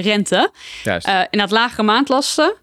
rente. 0.00 0.50
Juist. 0.82 1.06
inderdaad 1.06 1.50
lagere 1.50 1.82
maandlasten. 1.82 2.54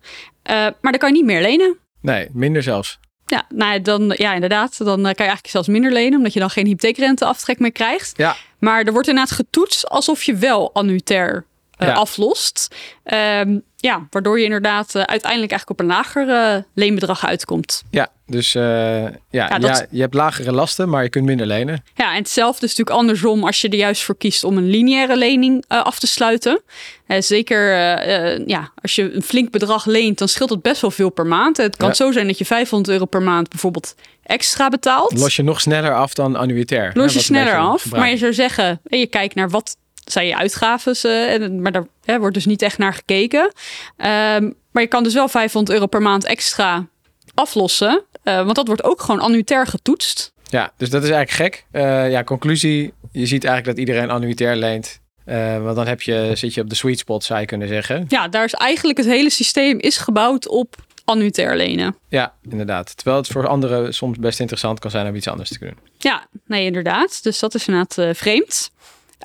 maar 0.43 0.75
dan 0.81 0.97
kan 0.97 1.09
je 1.09 1.15
niet 1.15 1.25
meer 1.25 1.41
lenen. 1.41 1.77
Nee, 2.01 2.27
minder 2.31 2.63
zelfs. 2.63 2.99
Ja, 3.25 3.45
nou, 3.49 3.81
dan, 3.81 4.13
ja, 4.17 4.33
inderdaad. 4.33 4.77
Dan 4.77 5.01
kan 5.01 5.03
je 5.03 5.15
eigenlijk 5.15 5.47
zelfs 5.47 5.67
minder 5.67 5.91
lenen, 5.91 6.17
omdat 6.17 6.33
je 6.33 6.39
dan 6.39 6.49
geen 6.49 6.65
hypotheekrenteaftrek 6.65 7.59
meer 7.59 7.71
krijgt. 7.71 8.17
Ja. 8.17 8.35
Maar 8.59 8.83
er 8.83 8.91
wordt 8.91 9.07
inderdaad 9.07 9.35
getoetst 9.35 9.89
alsof 9.89 10.23
je 10.23 10.35
wel 10.35 10.73
annuitair 10.73 11.45
ja. 11.77 11.93
aflost. 11.93 12.75
Um, 13.03 13.63
ja, 13.79 14.07
waardoor 14.09 14.37
je 14.37 14.43
inderdaad 14.43 14.95
uh, 14.95 15.01
uiteindelijk 15.01 15.51
eigenlijk 15.51 15.69
op 15.69 15.79
een 15.79 15.85
lager 15.85 16.27
uh, 16.27 16.63
leenbedrag 16.73 17.25
uitkomt. 17.25 17.83
Ja, 17.89 18.07
dus 18.25 18.55
uh, 18.55 18.63
ja, 18.63 19.09
ja, 19.29 19.59
dat... 19.59 19.77
ja, 19.77 19.85
je 19.89 20.01
hebt 20.01 20.13
lagere 20.13 20.51
lasten, 20.51 20.89
maar 20.89 21.03
je 21.03 21.09
kunt 21.09 21.25
minder 21.25 21.45
lenen. 21.45 21.83
Ja, 21.95 22.11
en 22.11 22.17
hetzelfde 22.17 22.65
is 22.65 22.75
natuurlijk 22.75 22.97
andersom 22.97 23.43
als 23.43 23.61
je 23.61 23.69
er 23.69 23.77
juist 23.77 24.03
voor 24.03 24.17
kiest 24.17 24.43
om 24.43 24.57
een 24.57 24.69
lineaire 24.69 25.17
lening 25.17 25.63
af 25.67 25.99
te 25.99 26.07
sluiten. 26.07 26.61
zeker 27.19 27.75
ja, 28.47 28.71
als 28.81 28.95
je 28.95 29.13
een 29.15 29.21
flink 29.21 29.51
bedrag 29.51 29.85
leent, 29.85 30.17
dan 30.17 30.27
scheelt 30.27 30.49
het 30.49 30.61
best 30.61 30.81
wel 30.81 30.91
veel 30.91 31.09
per 31.09 31.25
maand. 31.25 31.57
Het 31.57 31.75
kan 31.75 31.87
ja. 31.87 31.93
zo 31.93 32.11
zijn 32.11 32.27
dat 32.27 32.37
je 32.37 32.45
500 32.45 32.93
euro 32.93 33.05
per 33.05 33.21
maand 33.21 33.49
bijvoorbeeld 33.49 33.95
extra 34.23 34.69
betaalt. 34.69 35.17
Los 35.17 35.35
je 35.35 35.43
nog 35.43 35.61
sneller 35.61 35.95
af 35.95 36.13
dan 36.13 36.35
annuitair. 36.35 36.91
Los 36.93 37.13
je 37.13 37.19
sneller 37.19 37.57
af, 37.57 37.91
maar 37.91 38.09
je 38.09 38.17
zou 38.17 38.33
zeggen, 38.33 38.81
je 38.83 39.07
kijkt 39.07 39.35
naar 39.35 39.49
wat 39.49 39.77
zijn 40.11 40.27
je 40.27 40.37
uitgaven, 40.37 40.95
uh, 41.05 41.59
maar 41.59 41.71
daar 41.71 41.87
hè, 42.03 42.19
wordt 42.19 42.35
dus 42.35 42.45
niet 42.45 42.61
echt 42.61 42.77
naar 42.77 42.93
gekeken. 42.93 43.41
Um, 43.97 44.55
maar 44.71 44.85
je 44.85 44.91
kan 44.91 45.03
dus 45.03 45.13
wel 45.13 45.27
500 45.27 45.75
euro 45.75 45.87
per 45.87 46.01
maand 46.01 46.25
extra 46.25 46.87
aflossen. 47.33 48.03
Uh, 48.23 48.35
want 48.35 48.55
dat 48.55 48.67
wordt 48.67 48.83
ook 48.83 49.01
gewoon 49.01 49.19
annuitair 49.19 49.67
getoetst. 49.67 50.33
Ja, 50.49 50.71
dus 50.77 50.89
dat 50.89 51.03
is 51.03 51.09
eigenlijk 51.09 51.55
gek. 51.55 51.65
Uh, 51.71 52.11
ja, 52.11 52.23
conclusie. 52.23 52.93
Je 53.11 53.25
ziet 53.25 53.43
eigenlijk 53.43 53.65
dat 53.65 53.87
iedereen 53.87 54.09
annuitair 54.09 54.55
leent. 54.55 54.99
Uh, 55.25 55.63
want 55.63 55.75
dan 55.75 55.87
heb 55.87 56.01
je, 56.01 56.31
zit 56.33 56.53
je 56.53 56.61
op 56.61 56.69
de 56.69 56.75
sweet 56.75 56.99
spot, 56.99 57.23
zou 57.23 57.39
je 57.39 57.45
kunnen 57.45 57.67
zeggen. 57.67 58.05
Ja, 58.07 58.27
daar 58.27 58.43
is 58.43 58.53
eigenlijk 58.53 58.97
het 58.97 59.07
hele 59.07 59.29
systeem 59.29 59.79
is 59.79 59.97
gebouwd 59.97 60.47
op 60.47 60.75
annuitair 61.05 61.55
lenen. 61.55 61.95
Ja, 62.09 62.33
inderdaad. 62.49 62.95
Terwijl 62.95 63.17
het 63.17 63.27
voor 63.27 63.47
anderen 63.47 63.93
soms 63.93 64.17
best 64.17 64.39
interessant 64.39 64.79
kan 64.79 64.91
zijn 64.91 65.07
om 65.07 65.15
iets 65.15 65.27
anders 65.27 65.49
te 65.49 65.57
kunnen. 65.57 65.77
Ja, 65.97 66.27
nee, 66.45 66.65
inderdaad. 66.65 67.23
Dus 67.23 67.39
dat 67.39 67.55
is 67.55 67.67
inderdaad 67.67 68.17
vreemd. 68.17 68.71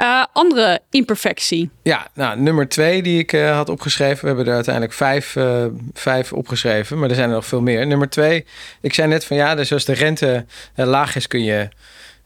Uh, 0.00 0.24
andere 0.32 0.80
imperfectie. 0.90 1.70
Ja, 1.82 2.06
nou, 2.14 2.40
nummer 2.40 2.68
twee 2.68 3.02
die 3.02 3.18
ik 3.18 3.32
uh, 3.32 3.54
had 3.56 3.68
opgeschreven. 3.68 4.20
We 4.20 4.26
hebben 4.26 4.46
er 4.46 4.54
uiteindelijk 4.54 4.94
vijf, 4.94 5.36
uh, 5.36 5.64
vijf 5.92 6.32
opgeschreven, 6.32 6.98
maar 6.98 7.08
er 7.08 7.14
zijn 7.14 7.28
er 7.28 7.34
nog 7.34 7.46
veel 7.46 7.60
meer. 7.60 7.86
Nummer 7.86 8.08
twee, 8.10 8.44
ik 8.80 8.94
zei 8.94 9.08
net 9.08 9.24
van 9.24 9.36
ja, 9.36 9.54
dus 9.54 9.72
als 9.72 9.84
de 9.84 9.92
rente 9.92 10.44
laag 10.74 11.16
is, 11.16 11.26
kun 11.26 11.44
je, 11.44 11.68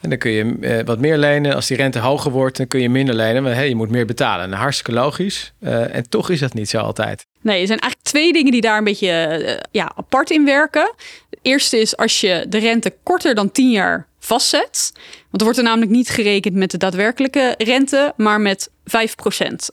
dan 0.00 0.18
kun 0.18 0.30
je 0.30 0.82
wat 0.84 0.98
meer 0.98 1.16
lenen. 1.18 1.54
Als 1.54 1.66
die 1.66 1.76
rente 1.76 1.98
hoger 1.98 2.30
wordt, 2.30 2.56
dan 2.56 2.66
kun 2.66 2.80
je 2.80 2.88
minder 2.88 3.14
lenen. 3.14 3.42
Maar 3.42 3.54
hey, 3.54 3.68
je 3.68 3.74
moet 3.74 3.90
meer 3.90 4.06
betalen. 4.06 4.48
Nou, 4.48 4.60
hartstikke 4.60 4.92
logisch. 4.92 5.52
en 5.60 6.08
toch 6.08 6.30
is 6.30 6.40
dat 6.40 6.54
niet 6.54 6.68
zo 6.68 6.78
altijd. 6.78 7.26
Nee, 7.40 7.60
er 7.60 7.66
zijn 7.66 7.78
eigenlijk 7.78 8.10
twee 8.10 8.32
dingen 8.32 8.52
die 8.52 8.60
daar 8.60 8.78
een 8.78 8.84
beetje 8.84 9.62
ja, 9.70 9.92
apart 9.96 10.30
in 10.30 10.44
werken. 10.44 10.94
Het 11.30 11.38
eerste 11.42 11.80
is 11.80 11.96
als 11.96 12.20
je 12.20 12.46
de 12.48 12.58
rente 12.58 12.94
korter 13.02 13.34
dan 13.34 13.50
10 13.50 13.70
jaar 13.70 14.06
vastzet. 14.18 14.92
Want 15.36 15.48
er 15.48 15.54
wordt 15.54 15.68
er 15.68 15.74
namelijk 15.74 15.98
niet 15.98 16.08
gerekend 16.08 16.54
met 16.54 16.70
de 16.70 16.76
daadwerkelijke 16.76 17.54
rente, 17.58 18.12
maar 18.16 18.40
met 18.40 18.70
5% 18.70 18.72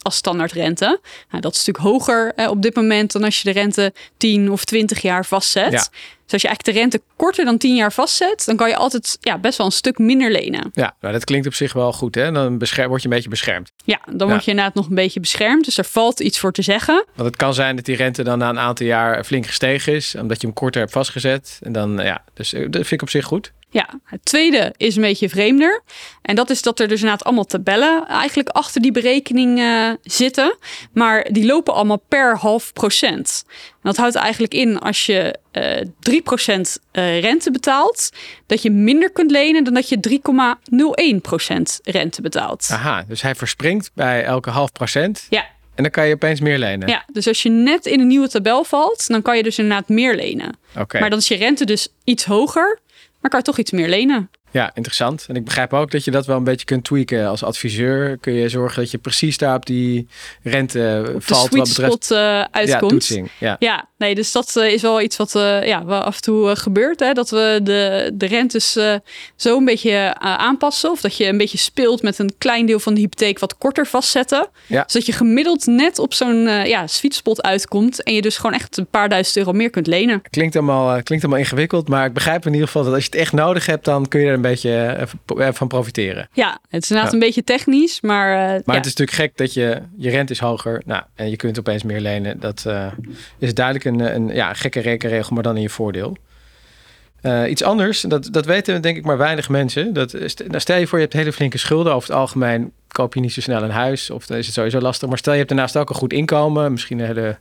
als 0.02 0.16
standaardrente. 0.16 1.00
Nou, 1.30 1.42
dat 1.42 1.56
is 1.56 1.66
natuurlijk 1.66 1.86
hoger 1.86 2.50
op 2.50 2.62
dit 2.62 2.76
moment 2.76 3.12
dan 3.12 3.24
als 3.24 3.42
je 3.42 3.54
de 3.54 3.60
rente 3.60 3.94
10 4.18 4.52
of 4.52 4.66
20 4.66 5.02
jaar 5.02 5.26
vastzet. 5.26 5.72
Ja. 5.72 5.88
Dus 6.24 6.34
als 6.34 6.42
je 6.42 6.48
eigenlijk 6.48 6.64
de 6.64 6.72
rente 6.72 7.02
korter 7.16 7.46
dan 7.46 7.58
10 7.58 7.76
jaar 7.76 7.94
vastzet, 7.94 8.46
dan 8.46 8.56
kan 8.56 8.70
je 8.70 8.76
altijd 8.76 9.18
ja, 9.22 9.38
best 9.38 9.58
wel 9.58 9.66
een 9.66 9.72
stuk 9.72 9.98
minder 9.98 10.32
lenen. 10.32 10.72
Ja, 10.74 10.96
nou, 11.00 11.14
dat 11.14 11.24
klinkt 11.24 11.48
op 11.48 11.54
zich 11.54 11.74
wel 11.74 11.94
goed. 11.94 12.16
Hè? 12.16 12.32
Dan 12.32 12.58
word 12.58 12.74
je 12.74 12.88
een 13.04 13.10
beetje 13.10 13.30
beschermd. 13.30 13.72
Ja, 13.86 14.00
dan 14.12 14.28
word 14.28 14.46
je 14.46 14.52
inderdaad 14.52 14.76
nog 14.76 14.90
een 14.90 14.96
beetje 14.96 15.20
beschermd. 15.20 15.66
Dus 15.66 15.78
er 15.78 15.86
valt 15.86 16.20
iets 16.20 16.40
voor 16.40 16.52
te 16.52 16.62
zeggen. 16.62 17.06
Want 17.16 17.28
het 17.28 17.38
kan 17.38 17.54
zijn 17.54 17.76
dat 17.76 17.86
die 17.86 17.96
rente 17.96 18.24
dan 18.24 18.38
na 18.38 18.50
een 18.50 18.60
aantal 18.60 18.86
jaar 18.86 19.24
flink 19.24 19.46
gestegen 19.46 19.94
is, 19.94 20.16
omdat 20.16 20.42
je 20.42 20.48
hem 20.48 20.56
korter 20.56 20.82
hebt 20.82 20.94
vastgezet. 20.94 21.60
En 21.62 21.72
dan, 21.72 21.98
ja, 21.98 22.24
dus 22.34 22.54
eh, 22.54 22.62
dat 22.62 22.72
vind 22.72 22.92
ik 22.92 23.02
op 23.02 23.10
zich 23.10 23.26
goed. 23.26 23.52
Ja, 23.74 23.90
het 24.04 24.26
tweede 24.26 24.74
is 24.78 24.96
een 24.96 25.02
beetje 25.02 25.30
vreemder. 25.30 25.84
En 26.22 26.36
dat 26.36 26.50
is 26.50 26.62
dat 26.62 26.80
er 26.80 26.88
dus 26.88 27.00
inderdaad 27.00 27.24
allemaal 27.26 27.46
tabellen 27.46 28.08
eigenlijk 28.08 28.50
achter 28.50 28.82
die 28.82 28.92
berekening 28.92 29.60
uh, 29.60 29.92
zitten. 30.04 30.58
Maar 30.92 31.28
die 31.32 31.46
lopen 31.46 31.74
allemaal 31.74 32.04
per 32.08 32.38
half 32.38 32.74
procent. 32.74 33.44
En 33.48 33.80
dat 33.82 33.98
houdt 33.98 34.16
eigenlijk 34.16 34.54
in 34.54 34.80
als 34.80 35.06
je 35.06 35.40
uh, 35.54 36.56
3% 36.56 36.60
uh, 36.92 37.20
rente 37.20 37.52
betaalt, 37.52 38.10
dat 38.46 38.62
je 38.62 38.72
minder 38.72 39.12
kunt 39.12 39.32
lenen 39.32 39.64
dan 39.64 39.74
dat 39.74 39.90
je 39.90 40.22
3,01% 41.58 41.82
rente 41.84 42.22
betaalt. 42.22 42.68
Aha, 42.72 43.06
dus 43.08 43.22
hij 43.22 43.36
verspringt 43.36 43.92
bij 43.94 44.24
elke 44.24 44.50
half 44.50 44.72
procent. 44.72 45.28
Ja. 45.30 45.46
En 45.76 45.84
dan 45.84 45.92
kan 45.92 46.08
je 46.08 46.14
opeens 46.14 46.40
meer 46.40 46.58
lenen. 46.58 46.88
Ja, 46.88 47.06
dus 47.12 47.28
als 47.28 47.42
je 47.42 47.50
net 47.50 47.86
in 47.86 48.00
een 48.00 48.08
nieuwe 48.08 48.30
tabel 48.30 48.64
valt, 48.64 49.08
dan 49.08 49.22
kan 49.22 49.38
je 49.38 49.44
dus 49.44 49.58
inderdaad 49.58 49.90
meer 49.90 50.16
lenen. 50.16 50.58
Oké. 50.78 51.00
Maar 51.00 51.10
dan 51.10 51.20
is 51.20 51.28
je 51.28 51.36
rente 51.36 51.66
dus 51.66 51.88
iets 52.04 52.26
hoger 52.26 52.82
maar 53.24 53.32
kan 53.32 53.42
toch 53.42 53.58
iets 53.58 53.72
meer 53.72 53.90
lenen. 53.90 54.30
Ja, 54.54 54.72
interessant. 54.74 55.26
En 55.28 55.36
ik 55.36 55.44
begrijp 55.44 55.74
ook 55.74 55.92
dat 55.92 56.04
je 56.04 56.12
dat 56.12 56.26
wel 56.26 56.38
een 56.38 56.44
beetje 56.44 56.66
kunt 56.66 56.84
tweaken. 56.84 57.28
Als 57.28 57.44
adviseur 57.44 58.18
kun 58.18 58.34
je 58.34 58.50
zorgen 58.50 58.82
dat 58.82 58.92
je 58.92 58.98
precies 58.98 59.38
daar 59.38 59.56
op 59.56 59.66
die 59.66 60.08
rente 60.44 61.12
op 61.16 61.24
valt. 61.24 61.56
wat 61.56 61.68
betreft 61.68 62.04
spot, 62.04 62.12
uh, 62.12 62.42
uitkomt. 62.42 62.68
Ja, 62.68 62.80
toetsing. 62.80 63.30
Ja. 63.40 63.56
ja, 63.60 63.90
nee, 63.98 64.16
dus 64.16 64.32
dat 64.32 64.56
uh, 64.58 64.72
is 64.72 64.82
wel 64.82 65.02
iets 65.02 65.18
wat 65.18 65.36
uh, 65.36 65.66
ja, 65.68 65.86
wel 65.86 66.02
af 66.02 66.16
en 66.16 66.22
toe 66.22 66.56
gebeurt. 66.56 67.00
Hè? 67.00 67.14
Dat 67.14 67.30
we 67.30 67.60
de, 67.64 68.12
de 68.14 68.26
rentes 68.26 68.72
zo 69.36 69.58
een 69.58 69.66
beetje 69.66 70.16
aanpassen. 70.20 70.92
Of 70.92 71.02
dat 71.02 71.18
je 71.18 71.26
een 71.26 71.38
beetje 71.38 71.58
speelt 71.58 72.02
met 72.02 72.20
een 72.20 72.34
klein 72.38 72.66
deel 72.66 72.80
van 72.80 72.94
de 72.94 73.00
hypotheek 73.00 73.40
wat 73.40 73.58
korter 73.58 73.88
vastzetten. 73.88 74.48
Ja. 74.68 74.84
Zodat 74.88 75.08
je 75.08 75.14
gemiddeld 75.14 75.66
net 75.66 76.00
op 76.00 76.14
zo'n 76.14 76.44
ja, 76.48 76.88
sweet 76.88 77.16
spot 77.16 77.42
uitkomt. 77.42 78.04
En 78.04 78.14
je 78.14 78.22
dus 78.22 78.38
gewoon 78.38 78.54
echt 78.54 78.78
een 78.78 78.88
paar 78.88 79.10
duizend 79.10 79.38
euro 79.38 79.52
meer 79.52 79.70
kunt 79.70 79.88
lenen. 79.88 80.22
Klinkt 80.30 80.56
allemaal, 80.56 81.04
klinkt 81.04 81.26
allemaal 81.26 81.44
ingewikkeld. 81.44 81.88
Maar 81.88 82.06
ik 82.06 82.14
begrijp 82.14 82.46
in 82.46 82.52
ieder 82.52 82.68
geval 82.68 82.84
dat 82.84 82.94
als 82.94 83.04
je 83.04 83.10
het 83.10 83.20
echt 83.20 83.34
nodig 83.34 83.66
hebt, 83.66 83.86
dan 83.86 84.08
kun 84.08 84.20
je 84.20 84.28
er 84.28 84.42
beetje 84.44 85.08
van 85.54 85.68
profiteren. 85.68 86.30
Ja, 86.34 86.60
het 86.70 86.84
is 86.84 86.90
inderdaad 86.90 87.14
ja. 87.14 87.20
een 87.20 87.26
beetje 87.26 87.44
technisch, 87.44 88.02
maar... 88.02 88.30
Uh, 88.30 88.38
maar 88.38 88.62
ja. 88.66 88.74
het 88.74 88.86
is 88.86 88.96
natuurlijk 88.96 89.18
gek 89.18 89.38
dat 89.38 89.54
je, 89.54 89.82
je 89.98 90.10
rente 90.10 90.34
is 90.34 90.40
hoger 90.40 90.82
nou, 90.86 91.04
en 91.16 91.30
je 91.30 91.36
kunt 91.36 91.60
opeens 91.60 91.84
meer 91.84 92.00
lenen. 92.00 92.40
Dat 92.40 92.64
uh, 92.68 92.92
is 93.40 93.54
duidelijk 93.54 93.86
een, 93.86 94.00
een 94.00 94.28
ja, 94.28 94.54
gekke 94.54 94.80
rekenregel, 94.80 95.34
maar 95.34 95.44
dan 95.44 95.56
in 95.56 95.62
je 95.62 95.70
voordeel. 95.70 96.18
Uh, 97.22 97.50
iets 97.50 97.64
anders, 97.64 98.02
dat, 98.02 98.28
dat 98.32 98.46
weten 98.46 98.82
denk 98.82 98.98
ik 98.98 99.06
maar 99.06 99.18
weinig 99.18 99.50
mensen. 99.50 99.94
Dat, 99.94 100.14
nou, 100.48 100.60
stel 100.60 100.78
je 100.78 100.88
voor, 100.88 100.98
je 100.98 101.04
hebt 101.04 101.18
hele 101.18 101.34
flinke 101.34 101.58
schulden. 101.58 101.94
Over 101.94 102.10
het 102.10 102.18
algemeen 102.18 102.72
koop 102.88 103.14
je 103.14 103.20
niet 103.20 103.34
zo 103.34 103.42
snel 103.42 103.64
een 103.64 103.70
huis 103.70 104.10
of 104.10 104.26
dan 104.26 104.38
is 104.38 104.46
het 104.46 104.56
sowieso 104.56 104.80
lastig. 104.80 105.10
Maar 105.10 105.18
stel 105.18 105.32
je 105.34 105.38
hebt 105.38 105.52
daarnaast 105.52 105.78
ook 105.78 105.90
een 105.90 105.96
goed 105.96 106.14
inkomen. 106.14 106.72
Misschien 106.72 107.00
een 107.00 107.06
hele 107.06 107.38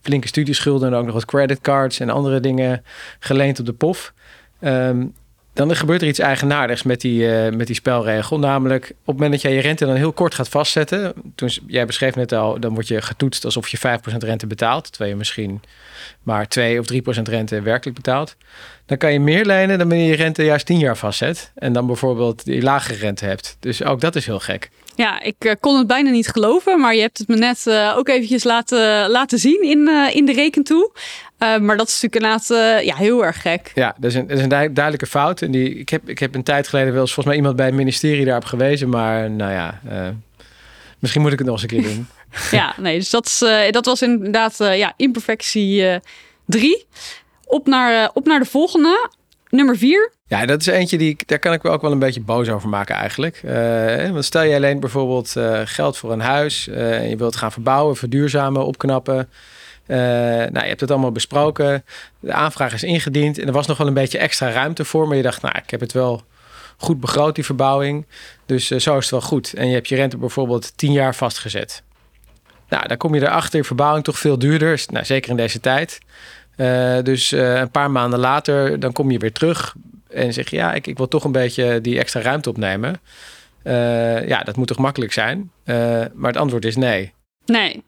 flinke 0.00 0.26
studieschulden 0.26 0.88
en 0.88 0.94
ook 0.94 1.04
nog 1.04 1.14
wat 1.14 1.24
creditcards 1.24 2.00
en 2.00 2.10
andere 2.10 2.40
dingen 2.40 2.84
geleend 3.18 3.58
op 3.58 3.66
de 3.66 3.72
pof. 3.72 4.12
Um, 4.60 5.14
dan 5.58 5.76
gebeurt 5.76 6.02
er 6.02 6.08
iets 6.08 6.18
eigenaardigs 6.18 6.82
met 6.82 7.00
die, 7.00 7.22
uh, 7.22 7.52
met 7.52 7.66
die 7.66 7.76
spelregel. 7.76 8.38
Namelijk, 8.38 8.84
op 8.84 9.06
het 9.06 9.14
moment 9.14 9.32
dat 9.32 9.42
jij 9.42 9.54
je 9.54 9.60
rente 9.60 9.86
dan 9.86 9.94
heel 9.94 10.12
kort 10.12 10.34
gaat 10.34 10.48
vastzetten. 10.48 11.12
Toen, 11.34 11.50
jij 11.66 11.86
beschreef 11.86 12.14
net 12.14 12.32
al, 12.32 12.60
dan 12.60 12.74
word 12.74 12.88
je 12.88 13.02
getoetst 13.02 13.44
alsof 13.44 13.68
je 13.68 13.78
5% 13.78 13.80
rente 14.18 14.46
betaalt. 14.46 14.88
Terwijl 14.90 15.10
je 15.10 15.16
misschien 15.16 15.60
maar 16.22 16.48
2 16.48 16.78
of 16.80 16.86
3% 16.92 17.22
rente 17.22 17.60
werkelijk 17.60 17.96
betaalt. 17.96 18.36
Dan 18.86 18.96
kan 18.96 19.12
je 19.12 19.20
meer 19.20 19.44
lenen 19.44 19.78
dan 19.78 19.88
wanneer 19.88 20.08
je 20.08 20.16
rente 20.16 20.44
juist 20.44 20.66
10 20.66 20.78
jaar 20.78 20.96
vastzet. 20.96 21.52
En 21.54 21.72
dan 21.72 21.86
bijvoorbeeld 21.86 22.44
die 22.44 22.62
lagere 22.62 22.98
rente 22.98 23.24
hebt. 23.24 23.56
Dus 23.60 23.84
ook 23.84 24.00
dat 24.00 24.16
is 24.16 24.26
heel 24.26 24.40
gek. 24.40 24.70
Ja, 24.98 25.20
ik 25.20 25.44
uh, 25.44 25.52
kon 25.60 25.78
het 25.78 25.86
bijna 25.86 26.10
niet 26.10 26.28
geloven, 26.28 26.80
maar 26.80 26.94
je 26.94 27.00
hebt 27.00 27.18
het 27.18 27.28
me 27.28 27.36
net 27.36 27.64
uh, 27.68 27.94
ook 27.96 28.08
eventjes 28.08 28.44
laten, 28.44 29.10
laten 29.10 29.38
zien 29.38 29.62
in, 29.62 29.78
uh, 29.78 30.14
in 30.14 30.24
de 30.24 30.32
rekentoe. 30.32 30.90
maar 31.38 31.76
dat 31.76 31.88
is 31.88 32.00
natuurlijk 32.00 32.14
inderdaad 32.14 32.84
ja, 32.84 32.96
heel 32.96 33.24
erg 33.24 33.42
gek. 33.42 33.72
Ja, 33.74 33.94
dat 33.98 34.10
is 34.10 34.16
een, 34.16 34.26
dat 34.26 34.36
is 34.36 34.42
een 34.42 34.48
duidelijke 34.48 35.06
fout. 35.06 35.42
En 35.42 35.50
die, 35.50 35.74
ik, 35.78 35.88
heb, 35.88 36.08
ik 36.08 36.18
heb 36.18 36.34
een 36.34 36.42
tijd 36.42 36.68
geleden 36.68 36.92
wel 36.92 37.00
eens 37.00 37.12
volgens 37.12 37.26
mij 37.26 37.36
iemand 37.36 37.56
bij 37.56 37.66
het 37.66 37.74
ministerie 37.74 38.24
daarop 38.24 38.44
gewezen. 38.44 38.88
Maar 38.88 39.30
nou 39.30 39.52
ja, 39.52 39.80
misschien 40.98 41.22
moet 41.22 41.32
ik 41.32 41.38
het 41.38 41.46
nog 41.46 41.62
eens 41.62 41.72
een 41.72 41.80
keer 41.80 41.94
doen. 41.94 42.08
ja, 42.60 42.74
nee, 42.76 42.98
dus 42.98 43.10
dat, 43.10 43.26
is, 43.26 43.44
dat 43.70 43.84
was 43.84 44.02
inderdaad 44.02 44.56
ja, 44.58 44.92
imperfectie 44.96 46.00
3. 46.46 46.86
op, 47.44 47.66
naar, 47.66 48.10
op 48.14 48.26
naar 48.26 48.38
de 48.38 48.46
volgende. 48.46 49.10
Nummer 49.48 49.76
vier. 49.76 50.16
Ja, 50.28 50.46
dat 50.46 50.60
is 50.60 50.66
eentje 50.66 50.98
die 50.98 51.16
daar 51.26 51.38
kan 51.38 51.52
ik 51.52 51.62
me 51.62 51.70
ook 51.70 51.82
wel 51.82 51.92
een 51.92 51.98
beetje 51.98 52.20
boos 52.20 52.48
over 52.48 52.68
maken 52.68 52.94
eigenlijk. 52.94 53.42
Uh, 53.44 54.10
want 54.10 54.24
stel 54.24 54.42
je 54.42 54.54
alleen 54.54 54.80
bijvoorbeeld 54.80 55.34
uh, 55.36 55.60
geld 55.64 55.96
voor 55.96 56.12
een 56.12 56.20
huis 56.20 56.68
uh, 56.68 56.96
en 56.96 57.08
je 57.08 57.16
wilt 57.16 57.36
gaan 57.36 57.52
verbouwen, 57.52 57.96
verduurzamen, 57.96 58.66
opknappen. 58.66 59.28
nou, 59.86 60.52
je 60.52 60.68
hebt 60.68 60.80
het 60.80 60.90
allemaal 60.90 61.12
besproken. 61.12 61.84
De 62.20 62.32
aanvraag 62.32 62.72
is 62.72 62.82
ingediend 62.82 63.38
en 63.38 63.46
er 63.46 63.52
was 63.52 63.66
nog 63.66 63.78
wel 63.78 63.86
een 63.86 63.94
beetje 63.94 64.18
extra 64.18 64.50
ruimte 64.50 64.84
voor. 64.84 65.08
Maar 65.08 65.16
je 65.16 65.22
dacht, 65.22 65.42
nou, 65.42 65.58
ik 65.58 65.70
heb 65.70 65.80
het 65.80 65.92
wel 65.92 66.22
goed 66.76 67.00
begroot, 67.00 67.34
die 67.34 67.44
verbouwing. 67.44 68.06
Dus 68.46 68.66
zo 68.66 68.96
is 68.96 69.02
het 69.02 69.10
wel 69.10 69.20
goed. 69.20 69.54
En 69.54 69.68
je 69.68 69.74
hebt 69.74 69.88
je 69.88 69.96
rente 69.96 70.16
bijvoorbeeld 70.16 70.72
tien 70.76 70.92
jaar 70.92 71.14
vastgezet. 71.14 71.82
Nou, 72.68 72.88
dan 72.88 72.96
kom 72.96 73.14
je 73.14 73.20
erachter, 73.20 73.64
verbouwing 73.64 74.04
toch 74.04 74.18
veel 74.18 74.38
duurder. 74.38 74.84
Nou, 74.90 75.04
zeker 75.04 75.30
in 75.30 75.36
deze 75.36 75.60
tijd. 75.60 75.98
Dus 77.02 77.30
een 77.30 77.70
paar 77.70 77.90
maanden 77.90 78.18
later, 78.18 78.80
dan 78.80 78.92
kom 78.92 79.10
je 79.10 79.18
weer 79.18 79.32
terug 79.32 79.74
en 80.10 80.32
zeg 80.32 80.50
je, 80.50 80.56
ja, 80.56 80.74
ik, 80.74 80.86
ik 80.86 80.96
wil 80.96 81.08
toch 81.08 81.24
een 81.24 81.32
beetje 81.32 81.80
die 81.80 81.98
extra 81.98 82.20
ruimte 82.20 82.48
opnemen. 82.48 83.00
Uh, 83.64 84.28
ja, 84.28 84.42
dat 84.42 84.56
moet 84.56 84.66
toch 84.66 84.78
makkelijk 84.78 85.12
zijn? 85.12 85.50
maar 86.14 86.30
het 86.30 86.36
antwoord 86.36 86.64
is 86.64 86.76
nee. 86.76 87.12
Nee. 87.46 87.82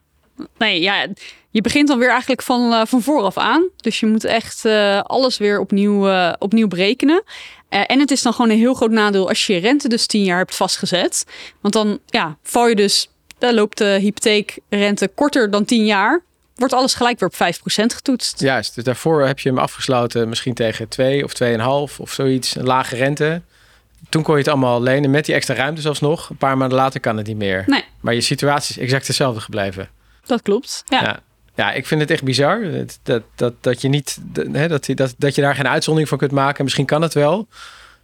Nee, 0.57 0.81
ja, 0.81 1.07
je 1.49 1.61
begint 1.61 1.87
dan 1.87 1.99
weer 1.99 2.09
eigenlijk 2.09 2.41
van, 2.41 2.87
van 2.87 3.01
vooraf 3.01 3.37
aan. 3.37 3.69
Dus 3.75 3.99
je 3.99 4.05
moet 4.05 4.23
echt 4.23 4.65
alles 5.03 5.37
weer 5.37 5.59
opnieuw, 5.59 6.31
opnieuw 6.37 6.67
berekenen. 6.67 7.23
en 7.69 7.99
het 7.99 8.11
is 8.11 8.21
dan 8.21 8.33
gewoon 8.33 8.51
een 8.51 8.57
heel 8.57 8.73
groot 8.73 8.91
nadeel 8.91 9.27
als 9.27 9.47
je 9.47 9.53
je 9.53 9.59
rente 9.59 9.89
dus 9.89 10.05
tien 10.05 10.23
jaar 10.23 10.37
hebt 10.37 10.55
vastgezet. 10.55 11.25
Want 11.61 11.73
dan 11.73 11.99
ja, 12.05 12.37
val 12.43 12.67
je 12.67 12.75
dus, 12.75 13.09
dan 13.37 13.53
loopt 13.53 13.77
de 13.77 13.97
hypotheekrente 14.01 15.07
korter 15.07 15.51
dan 15.51 15.65
10 15.65 15.85
jaar 15.85 16.23
wordt 16.61 16.75
alles 16.75 16.93
gelijk 16.93 17.19
weer 17.19 17.29
op 17.29 17.55
5% 17.55 17.95
getoetst. 17.95 18.39
Juist, 18.39 18.75
dus 18.75 18.83
daarvoor 18.83 19.25
heb 19.25 19.39
je 19.39 19.49
hem 19.49 19.57
afgesloten 19.57 20.29
misschien 20.29 20.53
tegen 20.53 20.87
2 20.87 21.23
of 21.23 21.31
2,5 21.91 21.97
of 21.97 22.11
zoiets, 22.11 22.55
een 22.55 22.65
lage 22.65 22.95
rente. 22.95 23.41
Toen 24.09 24.23
kon 24.23 24.33
je 24.33 24.39
het 24.39 24.49
allemaal 24.49 24.81
lenen 24.81 25.11
met 25.11 25.25
die 25.25 25.35
extra 25.35 25.53
ruimte 25.53 25.81
zelfs 25.81 25.99
nog. 25.99 26.29
Een 26.29 26.37
paar 26.37 26.57
maanden 26.57 26.77
later 26.77 26.99
kan 26.99 27.17
het 27.17 27.27
niet 27.27 27.37
meer. 27.37 27.63
Nee. 27.67 27.83
Maar 27.99 28.13
je 28.13 28.21
situatie 28.21 28.75
is 28.75 28.81
exact 28.81 29.07
hetzelfde 29.07 29.41
gebleven. 29.41 29.89
Dat 30.25 30.41
klopt, 30.41 30.83
ja. 30.85 31.01
ja. 31.01 31.19
ja 31.55 31.71
ik 31.71 31.85
vind 31.85 32.01
het 32.01 32.11
echt 32.11 32.23
bizar 32.23 32.71
dat, 32.71 32.99
dat, 33.03 33.23
dat, 33.35 33.53
dat 33.61 33.81
je 33.81 33.87
niet, 33.87 34.17
hè, 34.51 34.67
dat, 34.67 34.87
dat, 34.95 35.13
dat 35.17 35.35
je 35.35 35.41
daar 35.41 35.55
geen 35.55 35.67
uitzondering 35.67 36.09
van 36.09 36.17
kunt 36.17 36.31
maken. 36.31 36.63
Misschien 36.63 36.85
kan 36.85 37.01
het 37.01 37.13
wel. 37.13 37.47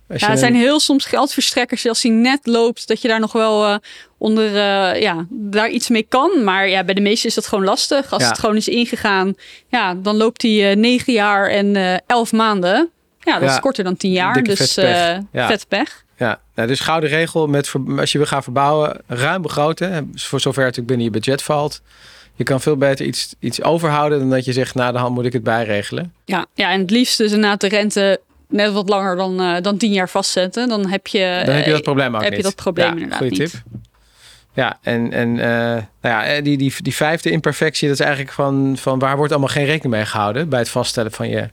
Ja, 0.08 0.30
het 0.30 0.40
zijn 0.40 0.56
heel 0.56 0.80
soms 0.80 1.06
geldverstrekkers 1.06 1.88
als 1.88 2.02
die 2.02 2.12
net 2.12 2.40
loopt, 2.44 2.88
dat 2.88 3.02
je 3.02 3.08
daar 3.08 3.20
nog 3.20 3.32
wel 3.32 3.68
uh, 3.70 3.76
onder, 4.18 4.46
uh, 4.46 5.02
ja, 5.02 5.26
daar 5.30 5.70
iets 5.70 5.90
mee 5.90 6.06
kan. 6.10 6.44
Maar 6.44 6.70
ja, 6.70 6.84
bij 6.84 6.94
de 6.94 7.02
meesten 7.02 7.30
is 7.30 7.36
dat 7.36 7.48
gewoon 7.48 7.64
lastig. 7.64 8.12
Als 8.12 8.24
Ja. 8.24 8.30
het 8.30 8.40
gewoon 8.40 8.56
is 8.56 8.68
ingegaan, 8.68 9.34
ja, 9.68 9.94
dan 9.96 10.16
loopt 10.18 10.42
die 10.42 10.62
uh, 10.70 10.76
negen 10.76 11.14
jaar 11.14 11.50
en 11.50 12.02
elf 12.08 12.32
maanden. 12.32 12.90
Ja, 13.20 13.40
dat 13.40 13.50
is 13.50 13.60
korter 13.60 13.84
dan 13.84 13.98
10 13.98 14.12
jaar. 14.12 14.34
Dikke 14.34 14.50
dus 14.56 14.74
vet 14.74 14.86
pech. 14.86 14.96
eh 15.16 15.18
Ja. 15.32 15.48
vet 15.48 15.68
pech. 15.68 16.04
Ja, 16.18 16.40
nou, 16.56 16.68
dus 16.68 16.80
gouden 16.80 17.10
regel 17.10 17.48
met 17.48 17.74
als 17.98 18.12
je 18.12 18.18
wil 18.18 18.28
gaan 18.28 18.44
verbouwen, 18.44 19.02
ruim 19.08 19.42
begroten. 19.42 20.12
Voor 20.16 20.40
zover 20.40 20.64
het 20.66 20.76
natuurlijk 20.76 20.88
binnen 20.88 21.06
je 21.06 21.12
budget 21.12 21.44
valt. 21.44 21.82
Je 22.36 22.44
kan 22.44 22.62
veel 22.62 22.78
beter 22.78 23.06
iets, 23.06 23.34
iets 23.40 23.62
overhouden 23.62 24.20
dan 24.20 24.30
dat 24.30 24.46
je 24.46 24.54
zegt, 24.54 24.76
na 24.76 24.92
de 24.92 24.98
hand 24.98 25.16
moet 25.16 25.26
ik 25.26 25.34
het 25.34 25.44
bijregelen. 25.44 26.14
Ja, 26.26 26.46
ja, 26.54 26.72
en 26.72 26.80
het 26.82 26.92
liefst 26.92 27.18
dus 27.18 27.32
inderdaad 27.32 27.62
de 27.62 27.68
rente 27.68 28.22
net 28.48 28.74
wat 28.74 28.90
langer 28.90 29.16
dan, 29.16 29.42
eh, 29.42 29.62
dan 29.62 29.78
10 29.78 29.92
jaar 29.92 30.10
vastzetten. 30.10 30.68
Dan 30.68 30.88
heb 30.88 31.08
je, 31.08 31.42
Dan 31.46 31.56
heb 31.56 31.66
je 31.66 31.70
dat 31.70 31.80
eh, 31.80 31.86
probleem 31.86 32.16
ook 32.16 32.24
heb 32.24 32.34
je 32.34 32.42
dat 32.42 32.56
probleem 32.56 32.86
ja, 32.86 32.92
inderdaad 32.92 33.18
goeie 33.18 33.40
niet. 33.40 33.52
tip. 33.52 33.62
Ja, 34.54 34.78
en, 34.82 35.12
en 35.12 35.40
eh, 35.40 35.84
nou 36.02 36.26
ja, 36.26 36.42
die, 36.42 36.58
die, 36.58 36.74
die 36.78 36.96
vijfde 36.96 37.30
imperfectie, 37.32 37.88
dat 37.88 38.00
is 38.00 38.06
eigenlijk 38.06 38.36
van, 38.36 38.76
van 38.80 39.00
waar 39.00 39.18
wordt 39.18 39.32
allemaal 39.32 39.50
geen 39.50 39.66
rekening 39.66 39.94
mee 39.94 40.06
gehouden 40.06 40.50
bij 40.50 40.60
het 40.60 40.70
vaststellen 40.70 41.12
van 41.12 41.30
je, 41.30 41.50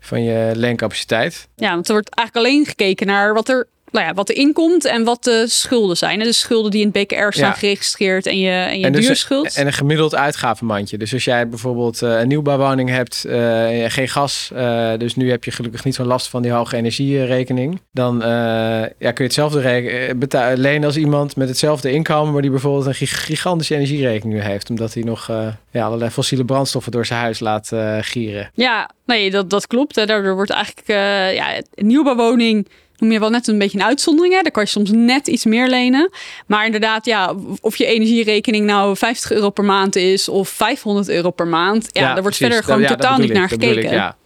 van 0.00 0.22
je 0.22 0.52
leencapaciteit. 0.54 1.48
Ja, 1.56 1.70
want 1.70 1.86
er 1.86 1.92
wordt 1.92 2.14
eigenlijk 2.14 2.46
alleen 2.46 2.66
gekeken 2.66 3.06
naar 3.06 3.34
wat 3.34 3.48
er, 3.48 3.68
nou 3.90 4.06
ja, 4.06 4.14
wat 4.14 4.28
er 4.28 4.36
inkomt 4.36 4.84
en 4.84 5.04
wat 5.04 5.24
de 5.24 5.44
schulden 5.48 5.96
zijn. 5.96 6.18
De 6.18 6.32
schulden 6.32 6.70
die 6.70 6.80
in 6.80 6.90
het 6.92 7.02
BKR 7.06 7.30
staan 7.32 7.48
Ja. 7.48 7.52
geregistreerd 7.52 8.26
en 8.26 8.38
je, 8.38 8.50
en 8.50 8.78
je 8.78 8.84
En 8.84 8.92
dus- 8.92 9.06
duurschuld. 9.06 9.54
En 9.56 9.66
een 9.66 9.72
gemiddeld 9.72 10.14
uitgavenmandje. 10.14 10.98
Dus 10.98 11.12
als 11.12 11.24
jij 11.24 11.48
bijvoorbeeld 11.48 12.02
eh, 12.02 12.18
een 12.20 12.28
nieuwbouwwoning 12.28 12.88
hebt, 12.90 13.24
eh, 13.24 13.82
en 13.84 13.90
geen 13.90 14.08
gas, 14.08 14.50
eh, 14.54 14.92
dus 14.98 15.14
nu 15.14 15.30
heb 15.30 15.44
je 15.44 15.50
gelukkig 15.50 15.84
niet 15.84 15.94
zo'n 15.94 16.06
last 16.06 16.28
van 16.28 16.42
die 16.42 16.50
hoge 16.50 16.76
energierekening, 16.76 17.80
dan 17.92 18.22
eh, 18.22 18.28
ja, 18.28 18.86
kun 18.98 19.14
je 19.14 19.22
hetzelfde 19.22 19.62
eh, 19.62 20.52
lenen 20.56 20.84
als 20.84 20.96
iemand 20.96 21.36
met 21.36 21.48
hetzelfde 21.48 21.90
inkomen, 21.92 22.32
maar 22.32 22.42
die 22.42 22.50
bijvoorbeeld 22.50 22.86
een 22.86 22.94
gig- 22.94 23.24
gigantische 23.24 23.74
energierekening 23.74 24.38
nu 24.38 24.44
heeft, 24.44 24.70
omdat 24.70 24.94
hij 24.94 25.02
nog 25.02 25.28
eh, 25.28 25.46
ja, 25.70 25.84
allerlei 25.84 26.10
fossiele 26.10 26.44
brandstoffen 26.44 26.92
door 26.92 27.06
zijn 27.06 27.20
huis 27.20 27.40
laat 27.40 27.72
eh, 27.72 27.96
gieren. 28.00 28.50
Ja, 28.54 28.90
nee, 29.06 29.30
dat, 29.30 29.50
dat 29.50 29.66
klopt. 29.66 29.96
Hè. 29.96 30.06
Daardoor 30.06 30.34
wordt 30.34 30.50
eigenlijk 30.50 30.88
eh, 30.88 31.34
ja, 31.34 31.56
een 31.74 31.86
nieuwbouwwoning 31.86 32.68
noem 32.98 33.12
je 33.12 33.18
wel 33.18 33.30
net 33.30 33.46
een 33.48 33.58
beetje 33.58 33.78
een 33.78 33.84
uitzondering. 33.84 34.34
Hè. 34.34 34.42
Daar 34.42 34.50
kan 34.52 34.62
je 34.62 34.68
soms 34.68 34.90
net 34.90 35.26
iets 35.26 35.44
meer 35.44 35.68
lenen. 35.68 36.10
Maar 36.46 36.64
inderdaad, 36.64 37.04
ja, 37.04 37.34
of 37.60 37.76
je 37.76 37.86
energierekening 37.86 38.66
nou 38.66 38.96
50 38.96 39.30
euro 39.32 39.50
per 39.50 39.64
maand 39.64 39.96
is 39.96 40.28
of 40.28 40.48
500 40.48 41.08
euro 41.08 41.30
per 41.30 41.46
maand. 41.46 41.88
Ja, 41.92 42.00
daar 42.00 42.22
wordt 42.22 42.22
precies. 42.22 42.46
verder 42.46 42.64
gewoon 42.64 42.80
Ja, 42.80 42.88
dat 42.88 43.00
totaal 43.00 43.18
niet 43.18 43.28
ik, 43.30 43.36
naar 43.36 43.48
dat 43.48 43.62
ik, 43.62 43.68
gekeken. 43.68 43.90
ja. 43.90 44.16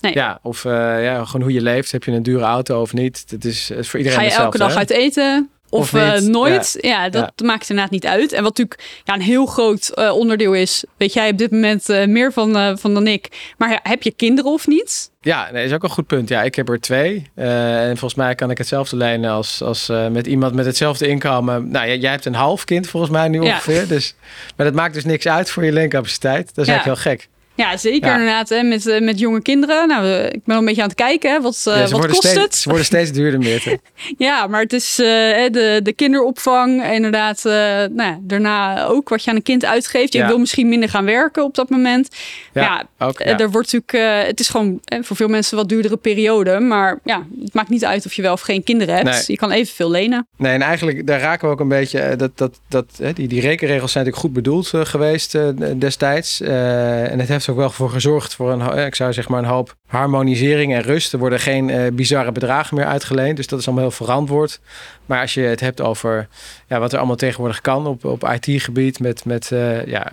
Nee. 0.00 0.14
Ja, 0.14 0.38
of 0.42 0.64
eh, 0.64 0.72
ja, 1.04 1.24
gewoon 1.24 1.42
hoe 1.42 1.52
je 1.52 1.60
leeft. 1.62 1.92
Heb 1.92 2.04
je 2.04 2.12
een 2.12 2.22
dure 2.22 2.44
auto 2.44 2.80
of 2.80 2.92
niet? 2.92 3.24
Het 3.28 3.44
is, 3.44 3.70
is 3.70 3.88
voor 3.88 3.98
iedereen 3.98 4.18
Ga 4.18 4.24
je 4.24 4.32
elke 4.34 4.58
dag 4.58 4.72
hè? 4.72 4.78
uit 4.78 4.90
eten? 4.90 5.50
Of, 5.70 5.80
Of 5.80 6.00
eh, 6.00 6.20
nooit? 6.20 6.78
Ja, 6.80 7.08
dat 7.08 7.32
maakt 7.44 7.70
inderdaad 7.70 7.92
niet 7.92 8.06
uit. 8.06 8.32
En 8.32 8.42
wat 8.42 8.56
natuurlijk 8.58 9.00
ja, 9.04 9.14
een 9.14 9.20
heel 9.20 9.46
groot 9.46 9.88
eh, 9.88 10.16
onderdeel 10.16 10.52
is. 10.52 10.84
Weet 10.96 11.12
jij 11.12 11.30
op 11.30 11.38
dit 11.38 11.50
moment 11.50 11.88
eh, 11.88 12.06
meer 12.06 12.32
van, 12.32 12.78
van 12.78 12.94
dan 12.94 13.06
ik. 13.06 13.52
Maar 13.58 13.80
heb 13.82 14.02
je 14.02 14.12
kinderen 14.12 14.52
of 14.52 14.66
niet? 14.66 15.10
Ja, 15.20 15.48
nee, 15.52 15.64
is 15.64 15.72
ook 15.72 15.82
een 15.82 15.90
goed 15.90 16.06
punt. 16.06 16.28
Ja, 16.28 16.42
ik 16.42 16.54
heb 16.54 16.68
er 16.68 16.80
twee. 16.80 17.30
En 17.34 17.86
volgens 17.96 18.14
mij 18.14 18.34
kan 18.34 18.50
ik 18.50 18.58
hetzelfde 18.58 18.96
lenen 18.96 19.30
als, 19.30 19.62
als 19.62 19.92
met 20.10 20.26
iemand 20.26 20.54
met 20.54 20.66
hetzelfde 20.66 21.08
inkomen. 21.08 21.70
Nou, 21.70 21.86
jij, 21.86 21.98
jij 21.98 22.10
hebt 22.10 22.24
een 22.24 22.34
half 22.34 22.64
kind 22.64 22.88
volgens 22.88 23.12
mij 23.12 23.28
nu 23.28 23.42
Ja. 23.42 23.52
ongeveer. 23.52 23.88
Dus, 23.88 24.14
maar 24.56 24.66
dat 24.66 24.74
maakt 24.74 24.94
dus 24.94 25.04
niks 25.04 25.28
uit 25.28 25.50
voor 25.50 25.64
je 25.64 25.72
leencapaciteit. 25.72 26.54
Dat 26.54 26.64
is 26.66 26.70
eigenlijk 26.72 27.02
heel 27.02 27.12
gek. 27.12 27.28
Ja, 27.56 27.76
zeker 27.76 28.08
Ja. 28.08 28.14
inderdaad. 28.14 28.48
Hè, 28.48 28.62
met, 28.62 28.86
eh, 28.86 29.00
met 29.00 29.18
jonge 29.18 29.42
kinderen. 29.42 29.88
Nou, 29.88 30.06
eh, 30.06 30.24
ik 30.24 30.44
ben 30.44 30.54
al 30.54 30.60
een 30.60 30.66
beetje 30.66 30.82
aan 30.82 30.88
het 30.88 30.96
kijken. 30.96 31.30
Hè, 31.30 31.40
wat 31.40 31.64
eh, 31.64 31.74
Ja, 31.76 31.88
wat 31.88 32.06
kost 32.06 32.16
steeds, 32.16 32.34
het? 32.40 32.54
ze 32.54 32.68
worden 32.68 32.86
steeds 32.86 33.12
duurder, 33.12 33.40
Meerte. 33.40 33.78
Ja, 34.18 34.46
maar 34.46 34.60
het 34.60 34.72
is 34.72 34.94
de, 34.96 35.80
de 35.82 35.92
kinderopvang. 35.92 36.92
Inderdaad, 36.92 37.42
nou 37.44 38.02
ja, 38.02 38.18
daarna 38.20 38.84
ook 38.84 39.08
wat 39.08 39.24
je 39.24 39.30
aan 39.30 39.36
een 39.36 39.42
kind 39.42 39.64
uitgeeft. 39.64 40.12
Je 40.12 40.26
wil 40.26 40.38
misschien 40.38 40.68
minder 40.68 40.88
gaan 40.88 41.04
werken 41.04 41.44
op 41.44 41.54
dat 41.54 41.70
moment. 41.70 42.08
Ja, 42.52 42.86
ook. 42.98 43.20
Er 43.20 43.50
wordt 43.50 43.72
natuurlijk, 43.72 44.26
het 44.26 44.40
is 44.40 44.48
gewoon 44.48 44.80
voor 45.00 45.16
veel 45.16 45.28
mensen 45.28 45.56
wat 45.56 45.68
duurdere 45.68 45.96
periode. 45.96 46.60
Maar 46.60 46.98
ja, 47.04 47.26
het 47.44 47.54
maakt 47.54 47.68
niet 47.68 47.84
uit 47.84 48.06
of 48.06 48.12
je 48.12 48.22
wel 48.22 48.32
of 48.32 48.40
geen 48.40 48.62
kinderen 48.62 48.94
hebt. 48.94 49.10
Nee. 49.10 49.22
Je 49.26 49.36
kan 49.36 49.50
evenveel 49.50 49.90
lenen. 49.90 50.26
Nee, 50.36 50.52
en 50.52 50.62
eigenlijk 50.62 51.06
daar 51.06 51.20
raken 51.20 51.46
we 51.46 51.54
ook 51.54 51.60
een 51.60 51.68
beetje. 51.68 52.16
Dat, 52.16 52.38
dat, 52.38 52.60
dat, 52.68 52.86
die, 53.14 53.28
die 53.28 53.40
rekenregels 53.40 53.92
zijn 53.92 54.04
natuurlijk 54.04 54.34
goed 54.34 54.44
bedoeld 54.44 54.88
geweest 54.88 55.38
destijds. 55.78 56.40
En 56.40 57.18
het 57.18 57.28
heeft 57.28 57.45
er 57.46 57.52
ook 57.52 57.58
wel 57.58 57.70
voor 57.70 57.90
gezorgd 57.90 58.34
voor 58.34 58.52
een, 58.52 58.60
eh, 58.60 58.86
ik 58.86 58.94
zou 58.94 59.12
zeg 59.12 59.28
maar 59.28 59.38
een 59.38 59.48
hoop 59.48 59.76
harmonisering 59.86 60.74
en 60.74 60.82
rust. 60.82 61.12
Er 61.12 61.18
worden 61.18 61.40
geen 61.40 61.70
eh, 61.70 61.92
bizarre 61.92 62.32
bedragen 62.32 62.76
meer 62.76 62.86
uitgeleend. 62.86 63.36
Dus 63.36 63.46
dat 63.46 63.58
is 63.58 63.66
allemaal 63.66 63.84
heel 63.84 63.92
verantwoord. 63.92 64.60
Maar 65.06 65.20
als 65.20 65.34
je 65.34 65.40
het 65.40 65.60
hebt 65.60 65.80
over 65.80 66.28
ja, 66.68 66.78
wat 66.78 66.92
er 66.92 66.98
allemaal 66.98 67.16
tegenwoordig 67.16 67.60
kan 67.60 67.86
op, 67.86 68.04
op 68.04 68.28
IT-gebied 68.28 69.00
met, 69.00 69.24
met 69.24 69.52
eh, 69.52 69.86
ja, 69.86 70.12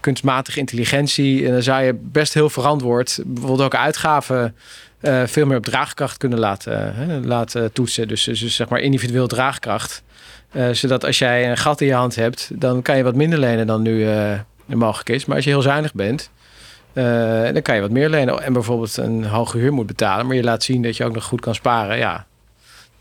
kunstmatige 0.00 0.58
intelligentie, 0.58 1.46
en 1.46 1.52
dan 1.52 1.62
zou 1.62 1.82
je 1.82 1.94
best 1.94 2.34
heel 2.34 2.50
verantwoord 2.50 3.20
bijvoorbeeld 3.26 3.62
ook 3.62 3.74
uitgaven 3.74 4.56
veel 5.24 5.46
meer 5.46 5.56
op 5.56 5.64
draagkracht 5.64 6.16
kunnen 6.16 6.38
laten, 6.38 7.26
laten 7.26 7.72
toetsen. 7.72 8.08
Dus, 8.08 8.24
dus 8.24 8.54
zeg 8.54 8.68
maar 8.68 8.80
individueel 8.80 9.26
draagkracht. 9.26 10.02
Zodat 10.72 11.04
als 11.04 11.18
jij 11.18 11.50
een 11.50 11.56
gat 11.56 11.80
in 11.80 11.86
je 11.86 11.92
hand 11.92 12.14
hebt, 12.14 12.50
dan 12.54 12.82
kan 12.82 12.96
je 12.96 13.02
wat 13.02 13.14
minder 13.14 13.38
lenen 13.38 13.66
dan 13.66 13.82
nu 13.82 14.06
mogelijk 14.66 15.08
is. 15.08 15.24
Maar 15.24 15.36
als 15.36 15.44
je 15.44 15.50
heel 15.50 15.62
zuinig 15.62 15.94
bent, 15.94 16.30
eh, 16.92 17.52
dan 17.52 17.62
kan 17.62 17.74
je 17.74 17.80
wat 17.80 17.90
meer 17.90 18.08
lenen. 18.08 18.42
En 18.42 18.52
bijvoorbeeld 18.52 18.96
een 18.96 19.24
hoge 19.24 19.58
huur 19.58 19.72
moet 19.72 19.86
betalen, 19.86 20.26
maar 20.26 20.36
je 20.36 20.42
laat 20.42 20.62
zien 20.62 20.82
dat 20.82 20.96
je 20.96 21.04
ook 21.04 21.14
nog 21.14 21.24
goed 21.24 21.40
kan 21.40 21.54
sparen. 21.54 21.98
Ja, 21.98 22.26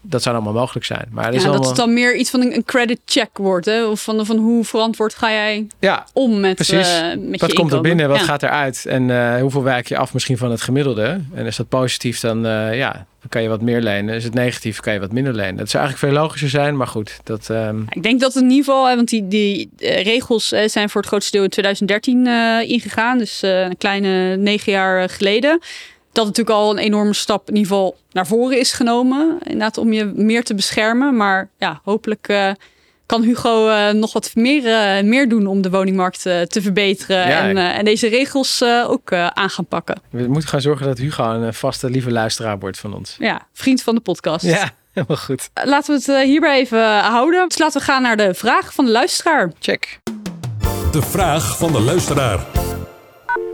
dat 0.01 0.21
zou 0.21 0.35
allemaal 0.35 0.53
mogelijk 0.53 0.85
zijn. 0.85 1.05
Maar 1.11 1.31
Ja, 1.31 1.37
is 1.37 1.43
dat 1.43 1.67
het 1.67 1.75
dan 1.75 1.93
meer 1.93 2.15
iets 2.15 2.29
van 2.29 2.41
een, 2.41 2.63
credit 2.65 2.99
check 3.05 3.29
wordt. 3.33 3.65
Hè? 3.65 3.85
Of 3.85 4.01
van, 4.01 4.25
van 4.25 4.37
hoe 4.37 4.63
verantwoord 4.65 5.15
ga 5.15 5.31
jij 5.31 5.67
Ja, 5.79 6.05
om 6.13 6.39
met, 6.39 6.55
Precies. 6.55 6.87
eh, 6.99 7.07
met 7.17 7.41
wat 7.41 7.51
je 7.51 7.57
komt 7.57 7.71
er 7.71 7.81
binnen, 7.81 8.09
wat 8.09 8.17
Ja. 8.19 8.23
gaat 8.23 8.43
eruit 8.43 8.85
en 8.85 9.09
eh, 9.09 9.41
hoeveel 9.41 9.63
wijk 9.63 9.87
je 9.87 9.97
af 9.97 10.13
misschien 10.13 10.37
van 10.37 10.51
het 10.51 10.61
gemiddelde. 10.61 11.21
En 11.33 11.45
is 11.45 11.55
dat 11.55 11.69
positief, 11.69 12.19
dan, 12.19 12.45
eh, 12.45 12.77
ja, 12.77 12.91
dan 12.93 13.29
kan 13.29 13.41
je 13.41 13.49
wat 13.49 13.61
meer 13.61 13.81
lenen. 13.81 14.15
Is 14.15 14.23
het 14.23 14.33
negatief, 14.33 14.79
kan 14.79 14.93
je 14.93 14.99
wat 14.99 15.11
minder 15.11 15.33
lenen. 15.33 15.55
Dat 15.57 15.69
zou 15.69 15.83
eigenlijk 15.83 16.13
veel 16.13 16.21
logischer 16.23 16.49
zijn, 16.49 16.77
maar 16.77 16.87
goed. 16.87 17.19
Dat, 17.23 17.49
ehm, 17.49 17.81
Ik 17.89 18.03
denk 18.03 18.19
dat 18.19 18.35
in 18.35 18.41
ieder 18.49 18.57
geval, 18.65 18.95
want 18.95 19.09
die, 19.09 19.27
die 19.27 19.69
regels 19.77 20.47
zijn 20.47 20.89
voor 20.89 21.01
het 21.01 21.09
grootste 21.09 21.31
deel 21.31 21.43
in 21.43 21.49
2013 21.49 22.27
eh, 22.27 22.69
ingegaan. 22.69 23.17
Dus 23.17 23.41
een 23.41 23.77
kleine 23.77 24.35
negen 24.37 24.71
jaar 24.71 25.09
geleden. 25.09 25.59
Dat 26.11 26.25
natuurlijk 26.25 26.55
al 26.57 26.71
een 26.71 26.77
enorme 26.77 27.13
stap 27.13 27.49
in 27.49 27.55
ieder 27.55 27.71
geval 27.71 27.97
naar 28.11 28.27
voren 28.27 28.59
is 28.59 28.71
genomen. 28.71 29.37
Inderdaad, 29.43 29.77
om 29.77 29.93
je 29.93 30.05
meer 30.05 30.43
te 30.43 30.55
beschermen. 30.55 31.15
Maar 31.15 31.49
ja, 31.57 31.81
hopelijk 31.83 32.27
eh, 32.27 32.51
kan 33.05 33.21
Hugo 33.23 33.67
eh, 33.69 33.89
nog 33.93 34.13
wat 34.13 34.31
meer, 34.35 34.65
eh, 34.65 35.03
meer 35.03 35.29
doen 35.29 35.47
om 35.47 35.61
de 35.61 35.69
woningmarkt 35.69 36.25
eh, 36.25 36.41
te 36.41 36.61
verbeteren. 36.61 37.17
Ja, 37.17 37.41
en, 37.41 37.57
eh, 37.57 37.77
en 37.77 37.85
deze 37.85 38.07
regels 38.07 38.61
eh, 38.61 38.85
ook 38.89 39.11
eh, 39.11 39.27
aan 39.27 39.49
gaan 39.49 39.65
pakken. 39.65 40.01
we 40.09 40.27
moeten 40.27 40.49
gaan 40.49 40.61
zorgen 40.61 40.85
dat 40.85 40.97
Hugo 40.97 41.23
een 41.31 41.53
vaste, 41.53 41.89
lieve 41.89 42.11
luisteraar 42.11 42.59
wordt 42.59 42.79
van 42.79 42.93
ons. 42.93 43.15
Ja, 43.19 43.47
vriend 43.53 43.81
van 43.83 43.95
de 43.95 44.01
podcast. 44.01 44.45
Ja, 44.45 44.69
helemaal 44.93 45.17
goed. 45.17 45.49
Laten 45.63 45.93
we 45.93 45.99
het 45.99 46.09
eh, 46.09 46.23
hierbij 46.29 46.59
even 46.59 46.99
houden. 46.99 47.47
Dus 47.47 47.57
laten 47.57 47.79
we 47.79 47.85
gaan 47.85 48.01
naar 48.01 48.17
de 48.17 48.33
vraag 48.33 48.73
van 48.73 48.85
de 48.85 48.91
luisteraar. 48.91 49.51
Check. 49.59 49.99
De 50.91 51.01
vraag 51.01 51.57
van 51.57 51.71
de 51.71 51.79
luisteraar. 51.81 52.68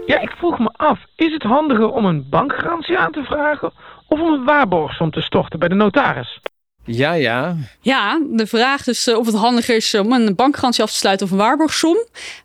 Ja, 0.05 0.19
ik 0.19 0.31
vroeg 0.37 0.59
me 0.59 0.69
af, 0.73 0.99
is 1.15 1.33
het 1.33 1.43
handiger 1.43 1.89
om 1.89 2.05
een 2.05 2.29
bankgarantie 2.29 2.97
aan 2.97 3.11
te 3.11 3.23
vragen 3.23 3.73
of 4.07 4.19
om 4.19 4.33
een 4.33 4.43
waarborgsom 4.43 5.11
te 5.11 5.21
storten 5.21 5.59
bij 5.59 5.67
de 5.67 5.75
notaris? 5.75 6.39
Ja, 6.83 7.13
ja. 7.13 7.55
Ja, 7.81 8.21
de 8.29 8.47
vraag 8.47 8.87
is 8.87 9.07
eh, 9.07 9.17
of 9.17 9.25
het 9.25 9.35
handiger 9.35 9.75
is 9.75 9.95
om 9.95 10.11
een 10.11 10.35
bankgarantie 10.35 10.83
af 10.83 10.91
te 10.91 10.97
sluiten 10.97 11.25
of 11.25 11.31
een 11.31 11.37
waarborgsom. 11.37 11.97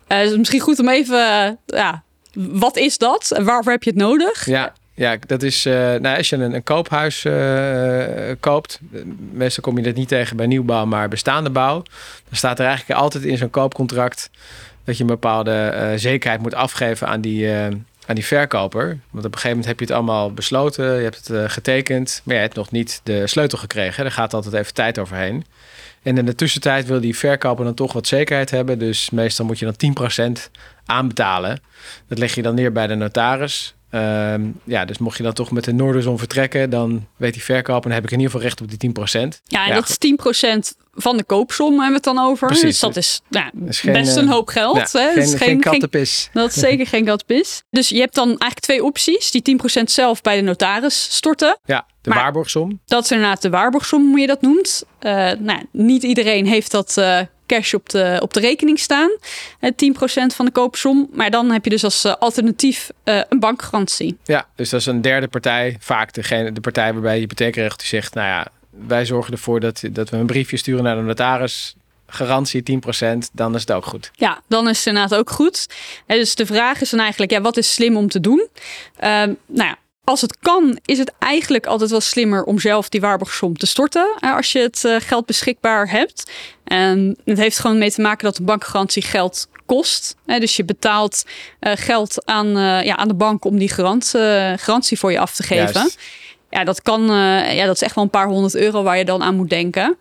Eh, 0.07 0.17
het 0.17 0.29
is 0.29 0.37
misschien 0.37 0.59
goed 0.59 0.79
om 0.79 0.89
even, 0.89 1.19
eh, 1.19 1.51
ja, 1.65 2.03
wat 2.33 2.77
is 2.77 2.97
dat? 2.97 3.31
En 3.31 3.45
waarvoor 3.45 3.71
heb 3.71 3.83
je 3.83 3.89
het 3.89 3.99
nodig? 3.99 4.45
Ja, 4.45 4.73
ja 4.93 5.17
dat 5.27 5.43
is, 5.43 5.65
eh, 5.65 5.73
nou, 5.73 6.17
als 6.17 6.29
je 6.29 6.35
een, 6.35 6.53
een 6.53 6.63
koophuis 6.63 7.25
eh, 7.25 8.31
koopt, 8.39 8.79
eh, 8.93 9.01
meestal 9.31 9.63
kom 9.63 9.77
je 9.77 9.83
dat 9.83 9.95
niet 9.95 10.07
tegen 10.07 10.37
bij 10.37 10.47
nieuwbouw, 10.47 10.85
maar 10.85 11.07
bestaande 11.07 11.49
bouw, 11.49 11.83
dan 12.27 12.35
staat 12.37 12.59
er 12.59 12.65
eigenlijk 12.65 12.99
altijd 12.99 13.23
in 13.23 13.37
zo'n 13.37 13.49
koopcontract 13.49 14.29
dat 14.83 14.97
je 14.97 15.01
een 15.01 15.09
bepaalde 15.09 15.51
eh, 15.51 15.91
zekerheid 15.95 16.41
moet 16.41 16.53
afgeven 16.53 17.07
aan 17.07 17.21
die, 17.21 17.51
eh, 17.53 17.65
aan 18.05 18.15
die 18.15 18.25
verkoper. 18.25 18.87
Want 19.09 19.25
op 19.25 19.31
een 19.33 19.39
gegeven 19.39 19.49
moment 19.49 19.65
heb 19.65 19.79
je 19.79 19.85
het 19.85 19.93
allemaal 19.93 20.33
besloten, 20.33 20.95
je 20.95 21.03
hebt 21.03 21.15
het 21.15 21.29
eh, 21.29 21.43
getekend, 21.47 22.21
maar 22.23 22.35
je 22.35 22.41
hebt 22.41 22.55
nog 22.55 22.71
niet 22.71 23.01
de 23.03 23.27
sleutel 23.27 23.57
gekregen. 23.57 24.03
Daar 24.03 24.11
gaat 24.11 24.33
altijd 24.33 24.53
even 24.53 24.73
tijd 24.73 24.99
overheen. 24.99 25.45
En 26.03 26.17
in 26.17 26.25
de 26.25 26.35
tussentijd 26.35 26.85
wil 26.85 26.99
die 26.99 27.17
verkoper 27.17 27.65
dan 27.65 27.73
toch 27.73 27.93
wat 27.93 28.07
zekerheid 28.07 28.49
hebben. 28.49 28.79
Dus 28.79 29.09
meestal 29.09 29.45
moet 29.45 29.59
je 29.59 29.65
dan 29.65 29.75
10% 29.75 30.49
aanbetalen. 30.85 31.59
Dat 32.07 32.17
leg 32.17 32.35
je 32.35 32.41
dan 32.41 32.55
neer 32.55 32.71
bij 32.71 32.87
de 32.87 32.95
notaris. 32.95 33.75
Ehm, 33.91 34.41
ja, 34.63 34.85
dus 34.85 34.97
mocht 34.97 35.17
je 35.17 35.23
dan 35.23 35.33
toch 35.33 35.51
met 35.51 35.63
de 35.63 35.73
Noorderzon 35.73 36.17
vertrekken, 36.17 36.69
dan 36.69 37.07
weet 37.17 37.33
die 37.33 37.43
verkoper, 37.43 37.81
dan 37.81 37.91
heb 37.91 38.03
ik 38.03 38.11
in 38.11 38.17
ieder 38.19 38.31
geval 38.31 38.47
recht 38.47 38.61
op 38.61 38.69
die 38.69 38.77
10%. 38.77 39.41
Ja, 39.43 39.63
en 39.63 39.69
Ja, 39.69 39.75
dat 39.75 39.89
is 39.89 39.97
10% 39.97 40.75
van 40.93 41.17
de 41.17 41.23
koopsom 41.23 41.69
hebben 41.69 41.87
we 41.87 41.93
het 41.93 42.03
dan 42.03 42.19
over. 42.19 42.47
Precies. 42.47 42.65
Dus 42.65 42.79
dat 42.79 42.95
is 42.95 43.21
nou, 43.29 43.49
is 43.67 43.79
geen, 43.79 43.93
best 43.93 44.15
eh, 44.17 44.23
een 44.23 44.29
hoop 44.29 44.47
geld. 44.47 44.75
Ja, 44.75 44.99
hè? 44.99 45.05
geen, 45.07 45.15
Dat 45.15 45.23
is 45.23 45.33
geen, 45.33 45.59
kattenpis. 45.59 46.29
Dat 46.33 46.49
is 46.49 46.59
zeker 46.59 46.87
geen 46.87 47.05
katpis. 47.05 47.63
Dus 47.69 47.89
je 47.89 47.99
hebt 47.99 48.15
dan 48.15 48.27
eigenlijk 48.27 48.59
twee 48.59 48.83
opties. 48.83 49.31
Die 49.31 49.59
10% 49.79 49.83
zelf 49.83 50.21
bij 50.21 50.35
de 50.35 50.41
notaris 50.41 51.07
storten. 51.15 51.57
Ja, 51.65 51.85
de 52.01 52.09
Maar- 52.09 52.19
waarborgsom. 52.19 52.79
Dat 52.85 53.03
is 53.03 53.11
inderdaad 53.11 53.41
de 53.41 53.49
waarborgsom, 53.49 54.09
hoe 54.09 54.19
je 54.19 54.27
dat 54.27 54.41
noemt. 54.41 54.83
Eh, 54.99 55.31
nou, 55.39 55.65
niet 55.71 56.03
iedereen 56.03 56.45
heeft 56.47 56.71
dat 56.71 56.97
eh, 56.97 57.19
cash 57.51 57.73
op 57.73 57.89
de, 57.89 58.19
op 58.21 58.33
de 58.33 58.39
rekening 58.39 58.79
staan. 58.79 59.11
Eh, 59.59 59.71
10% 59.71 60.35
van 60.35 60.45
de 60.45 60.51
koopsom. 60.51 61.09
Maar 61.13 61.31
dan 61.31 61.51
heb 61.51 61.63
je 61.63 61.69
dus 61.69 61.83
als 61.83 62.03
eh, 62.03 62.13
alternatief 62.19 62.89
eh, 63.03 63.21
een 63.29 63.39
bankgarantie. 63.39 64.17
Ja, 64.23 64.47
dus 64.55 64.69
dat 64.69 64.79
is 64.79 64.85
een 64.85 65.01
derde 65.01 65.27
partij. 65.27 65.77
Vaak 65.79 66.13
degene, 66.13 66.51
de 66.51 66.61
partij 66.61 66.93
waarbij 66.93 67.13
je 67.13 67.19
hypotheekrecht 67.19 67.79
die 67.79 67.87
zegt... 67.87 68.13
nou 68.13 68.27
ja, 68.27 68.47
wij 68.87 69.05
zorgen 69.05 69.33
ervoor 69.33 69.59
dat, 69.59 69.83
dat 69.91 70.09
we 70.09 70.17
een 70.17 70.25
briefje 70.25 70.57
sturen 70.57 70.83
naar 70.83 70.95
de 70.95 71.01
notaris... 71.01 71.75
Garantie 72.13 72.63
10%, 72.71 73.17
dan 73.33 73.55
is 73.55 73.61
het 73.61 73.71
ook 73.71 73.85
goed. 73.85 74.11
Ja, 74.13 74.41
dan 74.47 74.69
is 74.69 74.77
het 74.77 74.87
inderdaad 74.87 75.19
ook 75.19 75.29
goed. 75.29 75.67
Hè, 76.05 76.15
dus 76.15 76.35
de 76.35 76.45
vraag 76.45 76.81
is 76.81 76.89
dan 76.89 76.99
eigenlijk, 76.99 77.31
ja, 77.31 77.41
wat 77.41 77.57
is 77.57 77.73
slim 77.73 77.97
om 77.97 78.07
te 78.07 78.19
doen? 78.19 78.47
Ehm, 78.97 79.33
nou 79.45 79.69
ja, 79.69 79.77
als 80.11 80.21
het 80.21 80.37
kan, 80.39 80.79
is 80.85 80.97
het 80.97 81.13
eigenlijk 81.19 81.65
altijd 81.65 81.89
wel 81.89 82.01
slimmer 82.01 82.43
om 82.43 82.59
zelf 82.59 82.89
die 82.89 83.01
waarborgsom 83.01 83.57
te 83.57 83.65
storten. 83.65 84.13
als 84.19 84.51
je 84.51 84.59
het 84.59 84.85
eh, 84.85 84.95
geld 84.99 85.25
beschikbaar 85.25 85.89
hebt. 85.89 86.31
En 86.63 87.17
het 87.25 87.37
heeft 87.37 87.59
gewoon 87.59 87.77
mee 87.77 87.91
te 87.91 88.01
maken 88.01 88.23
dat 88.23 88.35
de 88.35 88.43
bankgarantie 88.43 89.01
geld 89.01 89.47
kost. 89.65 90.15
Dus 90.25 90.55
je 90.55 90.65
betaalt 90.65 91.25
eh, 91.59 91.71
geld 91.75 92.25
aan, 92.25 92.47
eh, 92.47 92.85
ja, 92.85 92.95
aan 92.95 93.07
de 93.07 93.13
bank 93.13 93.45
om 93.45 93.57
die 93.57 93.69
garant, 93.69 94.09
garantie 94.55 94.99
voor 94.99 95.11
je 95.11 95.19
af 95.19 95.35
te 95.35 95.43
geven. 95.43 95.73
Juist. 95.73 95.99
Ja, 96.49 96.63
dat 96.63 96.81
kan. 96.81 97.01
ja, 97.55 97.65
dat 97.65 97.75
is 97.75 97.81
echt 97.81 97.95
wel 97.95 98.03
een 98.03 98.09
paar 98.09 98.27
honderd 98.27 98.55
euro 98.55 98.83
waar 98.83 98.97
je 98.97 99.05
dan 99.05 99.23
aan 99.23 99.35
moet 99.35 99.49
denken. 99.49 99.97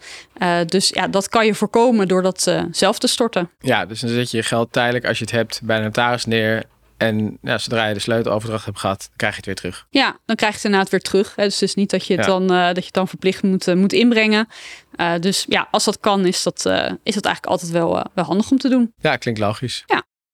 Dus 0.66 0.88
ja, 0.88 1.09
dat 1.09 1.29
kan 1.29 1.46
je 1.46 1.55
voorkomen 1.55 2.09
door 2.09 2.23
dat 2.23 2.55
zelf 2.70 2.99
te 2.99 3.07
storten. 3.07 3.51
Ja, 3.61 3.87
dus 3.87 4.01
dan 4.01 4.11
zet 4.11 4.31
je 4.31 4.37
je 4.37 4.42
geld 4.42 4.73
tijdelijk 4.73 5.05
als 5.07 5.18
je 5.18 5.25
het 5.25 5.33
hebt 5.33 5.61
bij 5.62 5.77
de 5.77 5.83
notaris 5.83 6.25
neer. 6.25 6.64
En 7.00 7.38
ja, 7.42 7.58
zodra 7.58 7.86
je 7.86 7.94
de 7.94 8.00
sleuteloverdracht 8.00 8.64
hebt 8.64 8.78
gehad, 8.78 9.10
krijg 9.16 9.32
je 9.32 9.36
het 9.38 9.46
weer 9.46 9.54
terug. 9.54 9.86
Ja, 9.90 10.16
dan 10.26 10.36
krijg 10.36 10.52
je 10.52 10.56
het 10.56 10.64
inderdaad 10.64 10.90
weer 10.90 11.00
terug. 11.00 11.34
Dus 11.34 11.54
het 11.54 11.62
is 11.62 11.74
niet 11.74 11.90
dat 11.90 12.06
je 12.06 12.16
het, 12.16 12.24
Ja. 12.26 12.30
dan, 12.30 12.42
eh, 12.52 12.66
dat 12.66 12.76
je 12.76 12.84
het 12.84 12.92
dan 12.92 13.08
verplicht 13.08 13.42
moet, 13.42 13.68
eh, 13.68 13.74
moet 13.74 13.92
inbrengen. 13.92 14.48
Eh, 14.94 15.12
dus 15.20 15.44
ja, 15.48 15.68
als 15.70 15.84
dat 15.84 16.00
kan, 16.00 16.26
is 16.26 16.42
dat, 16.42 16.56
is 17.02 17.14
dat 17.14 17.24
eigenlijk 17.24 17.46
altijd 17.46 17.70
wel, 17.70 18.06
wel 18.14 18.24
handig 18.24 18.50
om 18.50 18.58
te 18.58 18.68
doen. 18.68 18.92
Ja, 18.96 19.16
klinkt 19.16 19.40
logisch. 19.40 19.84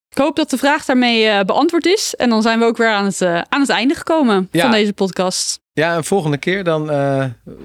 Ik 0.09 0.19
hoop 0.23 0.37
dat 0.37 0.51
de 0.51 0.59
vraag 0.59 0.85
daarmee 0.85 1.45
beantwoord 1.45 1.87
is. 1.87 2.15
En 2.15 2.29
dan 2.29 2.43
zijn 2.43 2.59
we 2.59 2.65
ook 2.65 2.77
weer 2.77 2.91
aan 2.91 3.05
het, 3.05 3.23
aan 3.23 3.61
het 3.61 3.69
einde 3.69 3.95
gekomen 3.95 4.49
Ja. 4.51 4.61
van 4.63 4.71
deze 4.71 4.93
podcast. 4.93 5.61
Ja, 5.73 5.97
en 5.97 6.05
volgende 6.05 6.37
keer 6.39 6.65
dan 6.65 6.87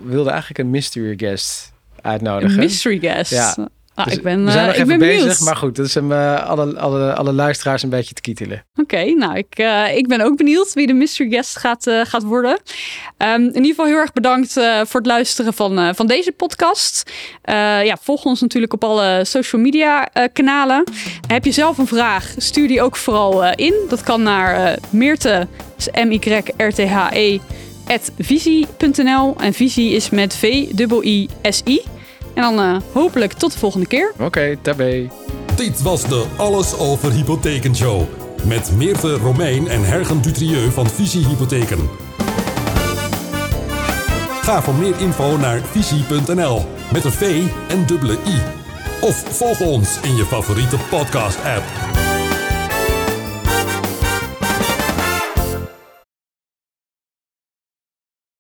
wilde 0.04 0.30
eigenlijk 0.30 0.60
een 0.60 0.70
mystery 0.70 1.14
guest 1.18 1.72
Een 1.96 2.04
uitnodigen. 2.12 2.56
mystery 2.60 3.00
guest. 3.00 3.32
Ja. 3.32 3.56
Ah, 4.02 4.08
Dus 4.08 4.16
ik 4.16 4.24
ben, 4.24 4.46
we 4.46 4.52
zijn 4.52 4.62
eh, 4.62 4.66
nog 4.66 4.76
ik 4.76 4.82
even 4.86 4.98
ben 5.00 5.08
bezig, 5.08 5.20
benieuwd. 5.20 5.40
maar 5.40 5.56
goed, 5.56 5.76
dat 5.76 5.86
is 5.86 5.94
hem 5.94 6.12
eh, 6.12 6.50
alle, 6.50 6.80
alle, 6.80 7.14
alle 7.14 7.34
luisteraars 7.34 7.84
een 7.84 7.90
beetje 7.90 8.14
te 8.14 8.22
kietelen. 8.22 8.66
Oké, 8.76 9.04
nou, 9.04 9.38
ik, 9.38 9.54
eh, 9.56 9.96
ik 9.98 10.08
ben 10.08 10.22
ook 10.22 10.38
benieuwd 10.38 10.74
wie 10.74 10.88
de 10.88 10.94
mystery 10.94 11.30
guest 11.30 11.58
gaat, 11.58 11.90
gaat 12.04 12.24
worden. 12.24 12.60
Ehm, 13.18 13.42
in 13.42 13.56
ieder 13.56 13.66
geval 13.66 13.86
heel 13.86 13.98
erg 13.98 14.14
bedankt 14.14 14.54
voor 14.54 15.00
het 15.00 15.06
luisteren 15.06 15.54
van, 15.54 15.96
van 15.96 16.08
deze 16.08 16.32
podcast. 16.32 17.12
Ja, 17.84 17.98
volg 18.02 18.26
ons 18.26 18.42
natuurlijk 18.42 18.74
op 18.74 18.84
alle 18.84 19.26
social 19.26 19.62
media 19.62 20.10
kanalen. 20.34 20.84
Heb 21.28 21.46
je 21.46 21.52
zelf 21.52 21.78
een 21.78 21.88
vraag, 21.88 22.34
stuur 22.38 22.68
die 22.68 22.82
ook 22.82 22.96
vooral 22.96 23.54
in. 23.56 23.74
Dat 23.90 24.04
kan 24.04 24.24
naar 24.24 24.78
Meerte, 24.90 25.48
M-Y-R-T-H-E, 25.94 27.40
at 27.88 28.12
visie.nl. 28.20 29.36
En 29.40 29.54
visie 29.54 29.92
is 29.96 30.10
met 30.10 30.36
V-I-I-S-I. 30.36 31.82
En 32.34 32.42
dan 32.42 32.60
eh, 32.60 32.76
hopelijk 32.92 33.34
tot 33.34 33.52
de 33.52 33.60
volgende 33.60 33.86
keer. 33.86 34.14
Oké, 34.20 34.58
tabé. 34.62 35.10
Dit 35.56 35.82
was 35.82 36.04
de 36.04 36.26
Alles 36.36 36.78
over 36.78 37.12
Hypotheken 37.12 37.76
Show. 37.76 38.02
Met 38.44 38.72
Meerte 38.76 39.18
Romein 39.18 39.68
en 39.68 39.84
Hergen 39.84 40.22
Dutrieu 40.22 40.72
van 40.72 40.90
Visie 40.90 41.28
Hypotheken. 41.28 41.90
Ga 44.42 44.62
voor 44.62 44.74
meer 44.74 45.00
info 45.00 45.38
naar 45.38 45.62
visie.nl 45.72 46.66
met 46.94 47.04
een 47.04 47.12
V 47.12 47.42
en 47.68 47.86
dubbele 47.86 48.14
I. 48.14 48.42
Of 49.02 49.16
volg 49.16 49.60
ons 49.60 50.00
in 50.02 50.16
je 50.16 50.26
favoriete 50.26 50.78
podcast 50.90 51.38
app. 51.38 52.01